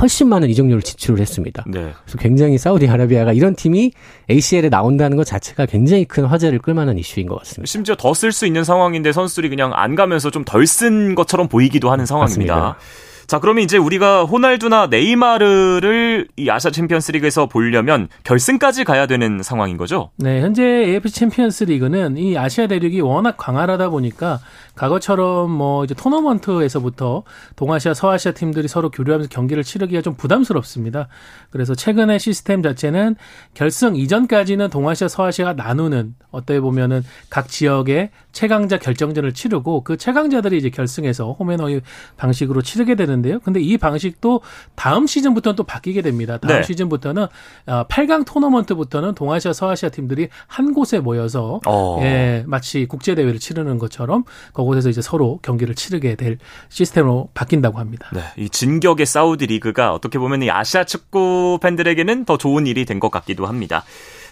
훨씬 0.00 0.28
많은 0.28 0.48
이적료를 0.50 0.80
지출을 0.82 1.20
했습니다. 1.20 1.64
네. 1.66 1.92
그래서 2.04 2.18
굉장히 2.18 2.58
사우디아라비아가 2.58 3.32
이런 3.32 3.56
팀이 3.56 3.90
ACL에 4.30 4.68
나온다는 4.68 5.16
것 5.16 5.24
자체가 5.24 5.66
굉장히 5.66 6.04
큰 6.04 6.24
화제를 6.24 6.60
끌만한 6.60 6.96
이슈인 6.98 7.26
것 7.26 7.38
같습니다. 7.40 7.68
심지어 7.68 7.96
더 7.96 8.12
쓸 8.12 8.30
수 8.30 8.46
있는 8.46 8.62
상황인데 8.62 9.10
선수들이 9.12 9.48
그냥 9.48 9.72
안 9.74 9.94
가면서 9.96 10.30
좀 10.30 10.44
덜 10.44 10.64
쓴 10.66 11.14
것처럼 11.16 11.48
보이기도 11.48 11.90
하는 11.90 12.06
상황입니다. 12.06 12.54
맞습니다. 12.54 12.78
자, 13.26 13.38
그러면 13.38 13.64
이제 13.64 13.78
우리가 13.78 14.24
호날두나 14.24 14.88
네이마르를 14.88 16.28
이 16.36 16.50
아시아 16.50 16.70
챔피언스 16.70 17.12
리그에서 17.12 17.46
보려면 17.46 18.08
결승까지 18.24 18.84
가야 18.84 19.06
되는 19.06 19.42
상황인 19.42 19.76
거죠? 19.76 20.10
네, 20.16 20.40
현재 20.40 20.62
AFC 20.62 21.14
챔피언스 21.14 21.64
리그는 21.64 22.16
이 22.16 22.36
아시아 22.36 22.66
대륙이 22.66 23.00
워낙 23.00 23.36
광활하다 23.36 23.90
보니까 23.90 24.40
과거처럼 24.74 25.50
뭐 25.50 25.84
이제 25.84 25.94
토너먼트에서부터 25.94 27.24
동아시아, 27.56 27.94
서아시아 27.94 28.32
팀들이 28.32 28.68
서로 28.68 28.90
교류하면서 28.90 29.28
경기를 29.28 29.62
치르기가 29.62 30.02
좀 30.02 30.14
부담스럽습니다. 30.14 31.08
그래서 31.50 31.74
최근의 31.74 32.18
시스템 32.18 32.62
자체는 32.62 33.16
결승 33.54 33.96
이전까지는 33.96 34.70
동아시아, 34.70 35.08
서아시아가 35.08 35.52
나누는 35.54 36.14
어떻게 36.30 36.60
보면은 36.60 37.02
각 37.28 37.48
지역의 37.48 38.10
최강자 38.32 38.78
결정전을 38.78 39.34
치르고 39.34 39.84
그 39.84 39.96
최강자들이 39.98 40.56
이제 40.56 40.70
결승에서 40.70 41.32
홈앤어이 41.32 41.80
방식으로 42.16 42.62
치르게 42.62 42.94
되는 42.94 43.11
데요. 43.20 43.40
근데 43.40 43.60
이 43.60 43.76
방식도 43.76 44.40
다음 44.74 45.06
시즌부터는 45.06 45.56
또 45.56 45.64
바뀌게 45.64 46.00
됩니다. 46.00 46.38
다음 46.38 46.56
네. 46.56 46.62
시즌부터는 46.62 47.26
8강 47.66 48.22
어, 48.22 48.24
토너먼트부터는 48.24 49.14
동아시아, 49.14 49.52
서아시아 49.52 49.90
팀들이 49.90 50.28
한 50.46 50.72
곳에 50.72 51.00
모여서 51.00 51.60
어. 51.66 51.98
예, 52.00 52.44
마치 52.46 52.86
국제 52.86 53.14
대회를 53.14 53.38
치르는 53.38 53.78
것처럼 53.78 54.24
그곳에서 54.54 54.88
이제 54.88 55.02
서로 55.02 55.38
경기를 55.42 55.74
치르게 55.74 56.14
될 56.14 56.38
시스템으로 56.70 57.28
바뀐다고 57.34 57.78
합니다. 57.78 58.08
네, 58.14 58.22
이 58.38 58.48
진격의 58.48 59.04
사우디 59.04 59.46
리그가 59.46 59.92
어떻게 59.92 60.18
보면 60.18 60.42
이 60.42 60.50
아시아 60.50 60.84
축구 60.84 61.58
팬들에게는 61.60 62.24
더 62.24 62.38
좋은 62.38 62.66
일이 62.66 62.86
된 62.86 63.02
것 63.02 63.10
같기도 63.10 63.46
합니다. 63.46 63.82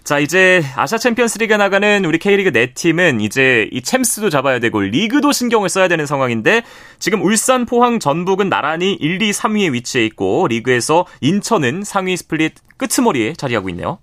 자, 0.03 0.19
이제 0.19 0.63
아시아 0.77 0.99
챔피언스 0.99 1.39
리그에 1.39 1.57
나가는 1.57 2.05
우리 2.05 2.19
K리그 2.19 2.53
네 2.53 2.73
팀은 2.73 3.21
이제 3.21 3.69
이 3.71 3.83
챔스도 3.83 4.31
잡아야 4.31 4.59
되고 4.59 4.81
리그도 4.81 5.31
신경을 5.33 5.69
써야 5.69 5.89
되는 5.89 6.07
상황인데 6.07 6.63
지금 6.99 7.23
울산, 7.23 7.67
포항, 7.67 8.01
전북은 8.01 8.49
나란히 8.49 8.95
1, 8.95 9.21
2, 9.21 9.31
3위에 9.31 9.73
위치해 9.73 10.05
있고 10.07 10.49
리그에서 10.49 11.07
인천은 11.21 11.85
상위 11.85 12.17
스플릿 12.17 12.55
끝머리에 12.79 13.35
자리하고 13.35 13.69
있네요. 13.71 13.99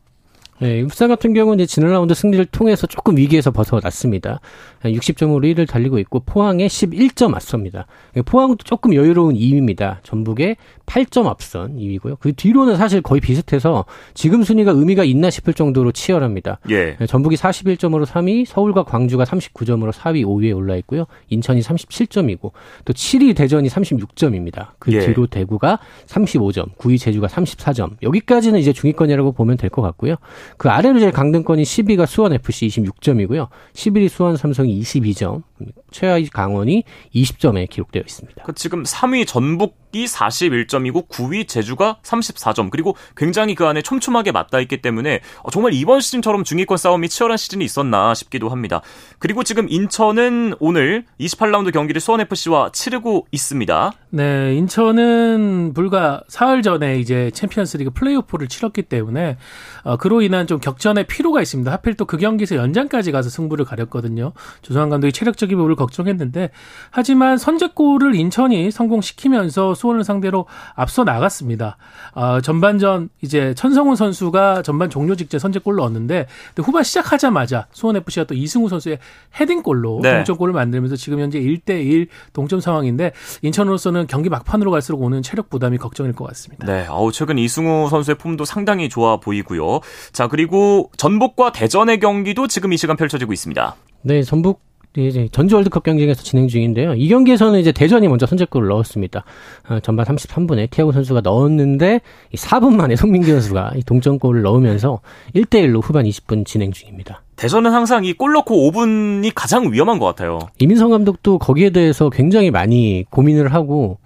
네, 0.59 0.81
울산 0.81 1.09
같은 1.09 1.35
경우는 1.35 1.63
이제 1.63 1.71
지난 1.71 1.91
라운드 1.91 2.15
승리를 2.15 2.43
통해서 2.47 2.87
조금 2.87 3.15
위기에서 3.15 3.51
벗어났습니다. 3.51 4.39
60점으로 4.83 5.43
1위를 5.53 5.67
달리고 5.67 5.99
있고 5.99 6.21
포항에 6.21 6.65
11점 6.65 7.35
앞섭니다. 7.35 7.85
포항도 8.25 8.63
조금 8.63 8.95
여유로운 8.95 9.35
2위입니다. 9.35 9.97
전북에 10.01 10.55
8점 10.87 11.27
앞선 11.27 11.75
2위고요. 11.77 12.17
그 12.19 12.33
뒤로는 12.33 12.77
사실 12.77 13.01
거의 13.01 13.21
비슷해서 13.21 13.85
지금 14.13 14.43
순위가 14.43 14.71
의미가 14.71 15.03
있나 15.03 15.29
싶을 15.29 15.53
정도로 15.53 15.91
치열합니다. 15.91 16.59
예. 16.69 16.95
네, 16.97 17.05
전북이 17.05 17.35
41점으로 17.35 18.05
3위, 18.05 18.45
서울과 18.45 18.83
광주가 18.85 19.25
39점으로 19.25 19.91
4위, 19.91 20.25
5위에 20.25 20.55
올라 20.55 20.75
있고요. 20.77 21.05
인천이 21.29 21.59
37점이고 21.61 22.51
또 22.85 22.93
7위 22.93 23.35
대전이 23.35 23.67
36점입니다. 23.69 24.69
그 24.79 24.93
예. 24.93 25.05
뒤로 25.05 25.27
대구가 25.27 25.79
35점, 26.07 26.75
9위 26.77 26.99
제주가 26.99 27.27
34점. 27.27 27.91
여기까지는 28.01 28.59
이제 28.59 28.73
중위권이라고 28.73 29.33
보면 29.33 29.57
될 29.57 29.67
것 29.69 29.81
같고요. 29.81 30.15
그 30.55 30.69
아래로 30.69 30.99
제일 30.99 31.11
강등권이 31.11 31.63
10위가 31.63 32.05
수원 32.05 32.31
FC 32.31 32.67
26점이고요. 32.67 33.49
11위 33.73 34.07
수원 34.07 34.37
삼성이 34.37 34.79
22점, 34.81 35.43
최하위 35.91 36.27
강원이 36.29 36.83
20점에 37.13 37.69
기록되어 37.69 38.01
있습니다. 38.05 38.43
그 38.43 38.53
지금 38.55 38.83
3위 38.83 39.27
전북이 39.27 40.05
41점이고 40.05 41.07
9위 41.07 41.47
제주가 41.47 41.99
34점 42.03 42.69
그리고 42.71 42.95
굉장히 43.15 43.55
그 43.55 43.65
안에 43.65 43.81
촘촘하게 43.81 44.31
맞닿아 44.31 44.59
있기 44.61 44.81
때문에 44.81 45.21
어, 45.43 45.51
정말 45.51 45.73
이번 45.73 46.01
시즌처럼 46.01 46.43
중위권 46.43 46.77
싸움이 46.77 47.09
치열한 47.09 47.37
시즌이 47.37 47.63
있었나 47.63 48.13
싶기도 48.15 48.49
합니다. 48.49 48.81
그리고 49.19 49.43
지금 49.43 49.67
인천은 49.69 50.55
오늘 50.59 51.05
28라운드 51.19 51.71
경기를 51.71 52.01
수원 52.01 52.21
FC와 52.21 52.71
치르고 52.73 53.27
있습니다. 53.31 53.91
네, 54.09 54.55
인천은 54.55 55.73
불과 55.75 56.23
사흘 56.27 56.63
전에 56.63 56.99
이제 56.99 57.29
챔피언스리그 57.31 57.91
플레이오프를 57.91 58.47
치렀기 58.47 58.83
때문에 58.83 59.37
어, 59.83 59.97
그로 59.97 60.21
인한 60.21 60.47
좀 60.47 60.59
격전의 60.59 61.05
피로가 61.05 61.41
있습니다. 61.41 61.71
하필 61.71 61.93
또 61.93 62.07
그 62.07 62.17
경기에서 62.17 62.55
연장까지 62.55 63.11
가서 63.11 63.29
승부를 63.29 63.65
가렸거든요. 63.65 64.31
조성환 64.63 64.89
감독이 64.89 65.11
체력적 65.11 65.46
인 65.51 65.57
부분을 65.57 65.75
걱정했는데 65.75 66.51
하지만 66.91 67.37
선제골을 67.37 68.15
인천이 68.15 68.71
성공시키면서 68.71 69.73
수원을 69.73 70.03
상대로 70.03 70.45
앞서 70.75 71.03
나갔습니다. 71.03 71.77
어, 72.13 72.41
전반전 72.41 73.09
이제 73.21 73.53
천성훈 73.55 73.95
선수가 73.95 74.61
전반 74.63 74.89
종료 74.89 75.15
직전 75.15 75.39
선제골을 75.39 75.77
넣었는데 75.77 76.27
후반 76.57 76.83
시작하자마자 76.83 77.67
수원 77.71 77.95
FC가 77.95 78.25
또 78.25 78.33
이승우 78.33 78.69
선수의 78.69 78.99
헤딩골로 79.39 79.99
네. 80.01 80.15
동점골을 80.15 80.53
만들면서 80.53 80.95
지금 80.95 81.19
현재 81.19 81.39
1대 81.39 81.85
1 81.85 82.07
동점 82.33 82.59
상황인데 82.59 83.13
인천으로서는 83.41 84.07
경기 84.07 84.29
막판으로 84.29 84.71
갈수록 84.71 85.01
오는 85.01 85.21
체력 85.21 85.49
부담이 85.49 85.77
걱정일 85.77 86.13
것 86.13 86.25
같습니다. 86.27 86.65
네, 86.65 86.85
아우 86.87 87.11
최근 87.11 87.37
이승우 87.37 87.89
선수의 87.89 88.15
폼도 88.15 88.45
상당히 88.45 88.89
좋아 88.89 89.17
보이고요. 89.17 89.79
자 90.11 90.27
그리고 90.27 90.91
전북과 90.97 91.51
대전의 91.51 91.99
경기도 91.99 92.47
지금 92.47 92.73
이 92.73 92.77
시간 92.77 92.97
펼쳐지고 92.97 93.33
있습니다. 93.33 93.75
네, 94.03 94.23
전북 94.23 94.66
이제 94.97 95.27
전주 95.31 95.55
월드컵 95.55 95.83
경쟁에서 95.83 96.23
진행 96.23 96.47
중인데요. 96.47 96.95
이 96.95 97.07
경기에서는 97.07 97.59
이제 97.59 97.71
대전이 97.71 98.07
먼저 98.07 98.25
선제골을 98.25 98.67
넣었습니다. 98.69 99.23
어, 99.69 99.79
전반 99.81 100.05
33분에 100.05 100.69
티아고 100.71 100.91
선수가 100.91 101.21
넣었는데 101.21 102.01
4분 102.35 102.75
만에 102.75 102.95
송민기 102.97 103.31
선수가 103.31 103.73
동점골을 103.85 104.41
넣으면서 104.41 105.01
1대 105.35 105.63
1로 105.65 105.83
후반 105.83 106.05
20분 106.05 106.45
진행 106.45 106.71
중입니다. 106.71 107.21
대전은 107.37 107.71
항상 107.71 108.03
이 108.03 108.13
골 108.17 108.33
넣고 108.33 108.71
5분이 108.71 109.31
가장 109.35 109.71
위험한 109.71 109.99
것 109.99 110.05
같아요. 110.07 110.39
이민성 110.57 110.89
감독도 110.89 111.37
거기에 111.37 111.69
대해서 111.69 112.09
굉장히 112.09 112.49
많이 112.49 113.05
고민을 113.11 113.53
하고 113.53 113.99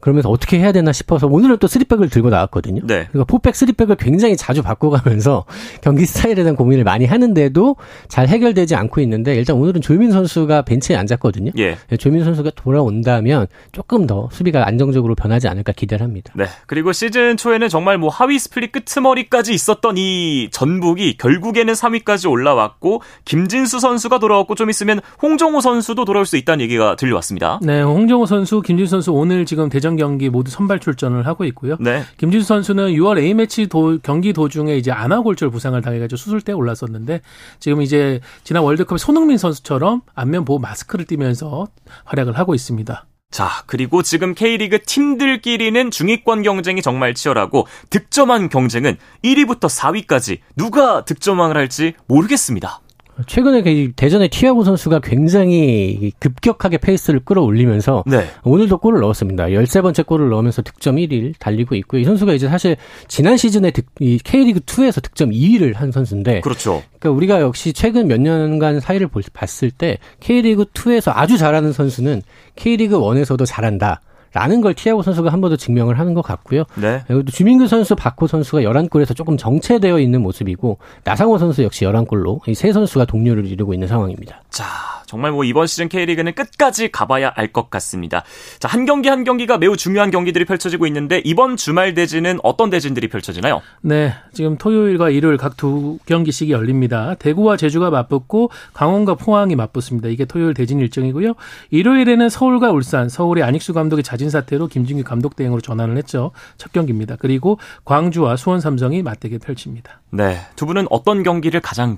그러면서 0.00 0.30
어떻게 0.30 0.58
해야 0.58 0.72
되나 0.72 0.92
싶어서 0.92 1.28
오늘은 1.28 1.58
또 1.58 1.68
쓰리백을 1.68 2.08
들고 2.10 2.30
나왔거든요. 2.30 2.80
네. 2.84 3.06
그러니까 3.10 3.24
포백 3.24 3.54
쓰리백을 3.54 3.94
굉장히 3.96 4.36
자주 4.36 4.62
바꿔가면서 4.62 5.44
경기 5.80 6.06
스타일에 6.06 6.34
대한 6.34 6.56
고민을 6.56 6.82
많이 6.82 7.06
하는데도 7.06 7.76
잘 8.08 8.26
해결되지 8.26 8.74
않고 8.74 9.00
있는데 9.02 9.34
일단 9.36 9.56
오늘은 9.56 9.80
조유민 9.80 10.10
선수가 10.10 10.62
벤치에 10.62 10.96
앉았거든요. 10.96 11.52
예. 11.58 11.76
네, 11.88 11.96
조유민 11.96 12.24
선수가 12.24 12.50
돌아온다면 12.56 13.46
조금 13.70 14.08
더 14.08 14.28
수비가 14.32 14.66
안정적으로 14.66 15.14
변하지 15.14 15.46
않을까 15.46 15.70
기대를 15.72 16.04
합니다. 16.04 16.32
네. 16.34 16.46
그리고 16.66 16.92
시즌 16.92 17.36
초에는 17.36 17.68
정말 17.68 17.96
뭐 17.98 18.08
하위 18.08 18.40
스플릿 18.40 18.72
끄트머리까지 18.72 19.54
있었던 19.54 19.96
이 19.98 20.48
전북이 20.50 21.16
결국에는 21.18 21.72
3위까지 21.72 22.28
올라 22.28 22.55
올라왔고 22.56 23.02
김진수 23.24 23.80
선수가 23.80 24.18
돌아왔고 24.18 24.54
좀 24.54 24.70
있으면 24.70 25.00
홍정호 25.22 25.60
선수도 25.60 26.04
돌아올 26.04 26.26
수 26.26 26.36
있다는 26.36 26.62
얘기가 26.64 26.96
들려왔습니다. 26.96 27.60
네, 27.62 27.82
홍정호 27.82 28.26
선수, 28.26 28.62
김진수 28.62 28.90
선수 28.90 29.12
오늘 29.12 29.46
지금 29.46 29.68
대전 29.68 29.96
경기 29.96 30.28
모두 30.28 30.50
선발 30.50 30.80
출전을 30.80 31.26
하고 31.26 31.44
있고요. 31.44 31.76
네. 31.80 32.02
김진수 32.16 32.46
선수는 32.46 32.92
6월 32.92 33.18
A 33.18 33.34
매치 33.34 33.68
도, 33.68 33.98
경기 34.02 34.32
도중에 34.32 34.76
이제 34.76 34.90
안아골절 34.90 35.50
부상을 35.50 35.80
당해가지고 35.80 36.16
수술대 36.16 36.52
올랐었는데 36.52 37.20
지금 37.60 37.82
이제 37.82 38.20
지난 38.44 38.62
월드컵 38.62 38.98
손흥민 38.98 39.38
선수처럼 39.38 40.02
안면 40.14 40.44
보호 40.44 40.58
마스크를 40.58 41.04
띠면서 41.04 41.66
활약을 42.04 42.38
하고 42.38 42.54
있습니다. 42.54 43.06
자, 43.30 43.64
그리고 43.66 44.02
지금 44.02 44.34
K리그 44.34 44.82
팀들끼리는 44.82 45.90
중위권 45.90 46.42
경쟁이 46.42 46.80
정말 46.80 47.14
치열하고 47.14 47.66
득점한 47.90 48.48
경쟁은 48.48 48.96
1위부터 49.24 49.68
4위까지 49.68 50.38
누가 50.56 51.04
득점왕을 51.04 51.56
할지 51.56 51.94
모르겠습니다. 52.06 52.80
최근에 53.26 53.62
그 53.62 53.92
대전의 53.96 54.28
티아고 54.28 54.64
선수가 54.64 55.00
굉장히 55.00 56.12
급격하게 56.18 56.78
페이스를 56.78 57.20
끌어올리면서 57.20 58.04
네. 58.06 58.26
오늘도 58.44 58.78
골을 58.78 59.00
넣었습니다. 59.00 59.46
13번째 59.46 60.06
골을 60.06 60.28
넣으면서 60.28 60.62
득점 60.62 60.96
1위를 60.96 61.34
달리고 61.38 61.74
있고요. 61.76 62.00
이 62.00 62.04
선수가 62.04 62.34
이제 62.34 62.48
사실 62.48 62.76
지난 63.08 63.36
시즌에 63.36 63.70
득, 63.70 63.86
이 64.00 64.18
K리그 64.22 64.60
2에서 64.60 65.02
득점 65.02 65.30
2위를 65.30 65.74
한 65.74 65.92
선수인데 65.92 66.42
그렇죠. 66.42 66.82
그러니까 66.98 67.16
우리가 67.16 67.40
역시 67.40 67.72
최근 67.72 68.08
몇 68.08 68.20
년간 68.20 68.80
사이를 68.80 69.08
봤을 69.32 69.70
때 69.70 69.98
K리그 70.20 70.64
2에서 70.66 71.12
아주 71.14 71.38
잘하는 71.38 71.72
선수는 71.72 72.22
K리그 72.56 72.98
1에서도 72.98 73.46
잘한다. 73.46 74.02
라는 74.36 74.60
걸 74.60 74.74
티아고 74.74 75.02
선수가 75.02 75.32
한 75.32 75.40
번 75.40 75.50
더 75.50 75.56
증명을 75.56 75.98
하는 75.98 76.12
것 76.14 76.22
같고요. 76.22 76.64
네. 76.74 77.02
그리고 77.06 77.22
주민규 77.24 77.68
선수, 77.68 77.94
박호 77.94 78.26
선수가 78.26 78.62
11골에서 78.62 79.14
조금 79.14 79.36
정체되어 79.36 79.98
있는 80.00 80.22
모습이고 80.22 80.78
나상호 81.04 81.38
선수 81.38 81.62
역시 81.62 81.84
11골로 81.84 82.40
이 82.48 82.54
세 82.54 82.72
선수가 82.72 83.04
동료를 83.04 83.46
이루고 83.46 83.72
있는 83.74 83.86
상황입니다. 83.88 84.42
자, 84.50 84.64
정말 85.06 85.32
뭐 85.32 85.44
이번 85.44 85.66
시즌 85.66 85.88
K리그는 85.88 86.34
끝까지 86.34 86.90
가봐야 86.92 87.32
알 87.34 87.52
것 87.52 87.70
같습니다. 87.70 88.22
자, 88.58 88.68
한 88.68 88.84
경기 88.86 89.08
한 89.08 89.24
경기가 89.24 89.56
매우 89.58 89.76
중요한 89.76 90.10
경기들이 90.10 90.44
펼쳐지고 90.44 90.86
있는데 90.86 91.22
이번 91.24 91.56
주말 91.56 91.94
대진은 91.94 92.40
어떤 92.42 92.70
대진들이 92.70 93.08
펼쳐지나요? 93.08 93.62
네, 93.82 94.12
지금 94.32 94.58
토요일과 94.58 95.10
일요일 95.10 95.36
각 95.36 95.56
두 95.56 95.98
경기씩이 96.06 96.50
열립니다. 96.50 97.14
대구와 97.18 97.56
제주가 97.56 97.88
맞붙고 97.90 98.50
강원과 98.74 99.14
포항이 99.14 99.56
맞붙습니다. 99.56 100.08
이게 100.08 100.24
토요일 100.26 100.54
대진 100.54 100.80
일정이고요. 100.80 101.34
일요일에는 101.70 102.28
서울과 102.28 102.72
울산, 102.72 103.08
서울의 103.08 103.42
안익수 103.42 103.72
감독의 103.72 104.02
자진 104.04 104.28
사태로 104.28 104.66
김진규 104.66 105.02
감독 105.04 105.34
대행으로 105.36 105.60
전환을 105.62 105.96
했죠. 105.96 106.32
첫 106.58 106.72
경기입니다. 106.72 107.16
그리고 107.18 107.58
광주와 107.84 108.36
수원 108.36 108.60
삼성이 108.60 109.02
맞대결 109.02 109.38
펼칩니다. 109.38 110.00
네, 110.10 110.38
두 110.56 110.66
분은 110.66 110.86
어떤 110.90 111.22
경기를 111.22 111.60
가장 111.60 111.96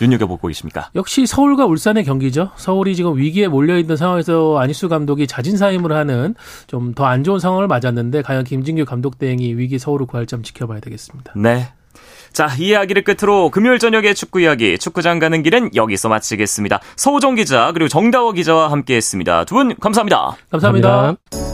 눈여겨보고 0.00 0.50
있습니까? 0.50 0.90
역시 0.94 1.26
서울과 1.26 1.66
울산의 1.66 2.04
경기죠. 2.04 2.47
서울이 2.56 2.94
지금 2.96 3.16
위기에 3.16 3.48
몰려있는 3.48 3.96
상황에서 3.96 4.58
안희수 4.58 4.88
감독이 4.88 5.26
자진사임을 5.26 5.92
하는 5.92 6.34
좀 6.66 6.94
더 6.94 7.04
안 7.04 7.24
좋은 7.24 7.38
상황을 7.38 7.66
맞았는데 7.68 8.22
과연 8.22 8.44
김진규 8.44 8.84
감독 8.84 9.18
대행이 9.18 9.54
위기 9.54 9.78
서울을 9.78 10.06
구할 10.06 10.26
점 10.26 10.42
지켜봐야 10.42 10.80
되겠습니다. 10.80 11.32
네. 11.36 11.68
자, 12.32 12.48
이 12.58 12.68
이야기를 12.68 13.02
끝으로 13.04 13.50
금요일 13.50 13.78
저녁의 13.78 14.14
축구 14.14 14.40
이야기, 14.40 14.78
축구장 14.78 15.18
가는 15.18 15.42
길은 15.42 15.74
여기서 15.74 16.08
마치겠습니다. 16.10 16.80
서우정 16.96 17.34
기자, 17.36 17.72
그리고 17.72 17.88
정다워 17.88 18.32
기자와 18.32 18.70
함께 18.70 18.96
했습니다. 18.96 19.44
두 19.44 19.54
분 19.54 19.74
감사합니다. 19.80 20.36
감사합니다. 20.50 20.88
감사합니다. 20.90 21.47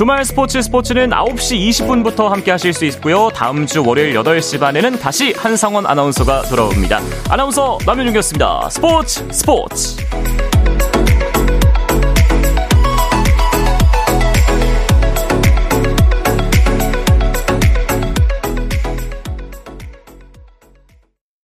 주말 0.00 0.24
스포츠 0.24 0.62
스포츠는 0.62 1.10
9시 1.10 1.68
20분부터 1.68 2.28
함께 2.28 2.50
하실 2.50 2.72
수 2.72 2.86
있고요. 2.86 3.28
다음 3.34 3.66
주 3.66 3.86
월요일 3.86 4.14
8시 4.14 4.58
반에는 4.58 4.98
다시 4.98 5.34
한상원 5.36 5.84
아나운서가 5.84 6.44
돌아옵니다. 6.44 7.02
아나운서 7.28 7.76
남현중이었습니다. 7.84 8.70
스포츠 8.70 9.28
스포츠. 9.30 9.96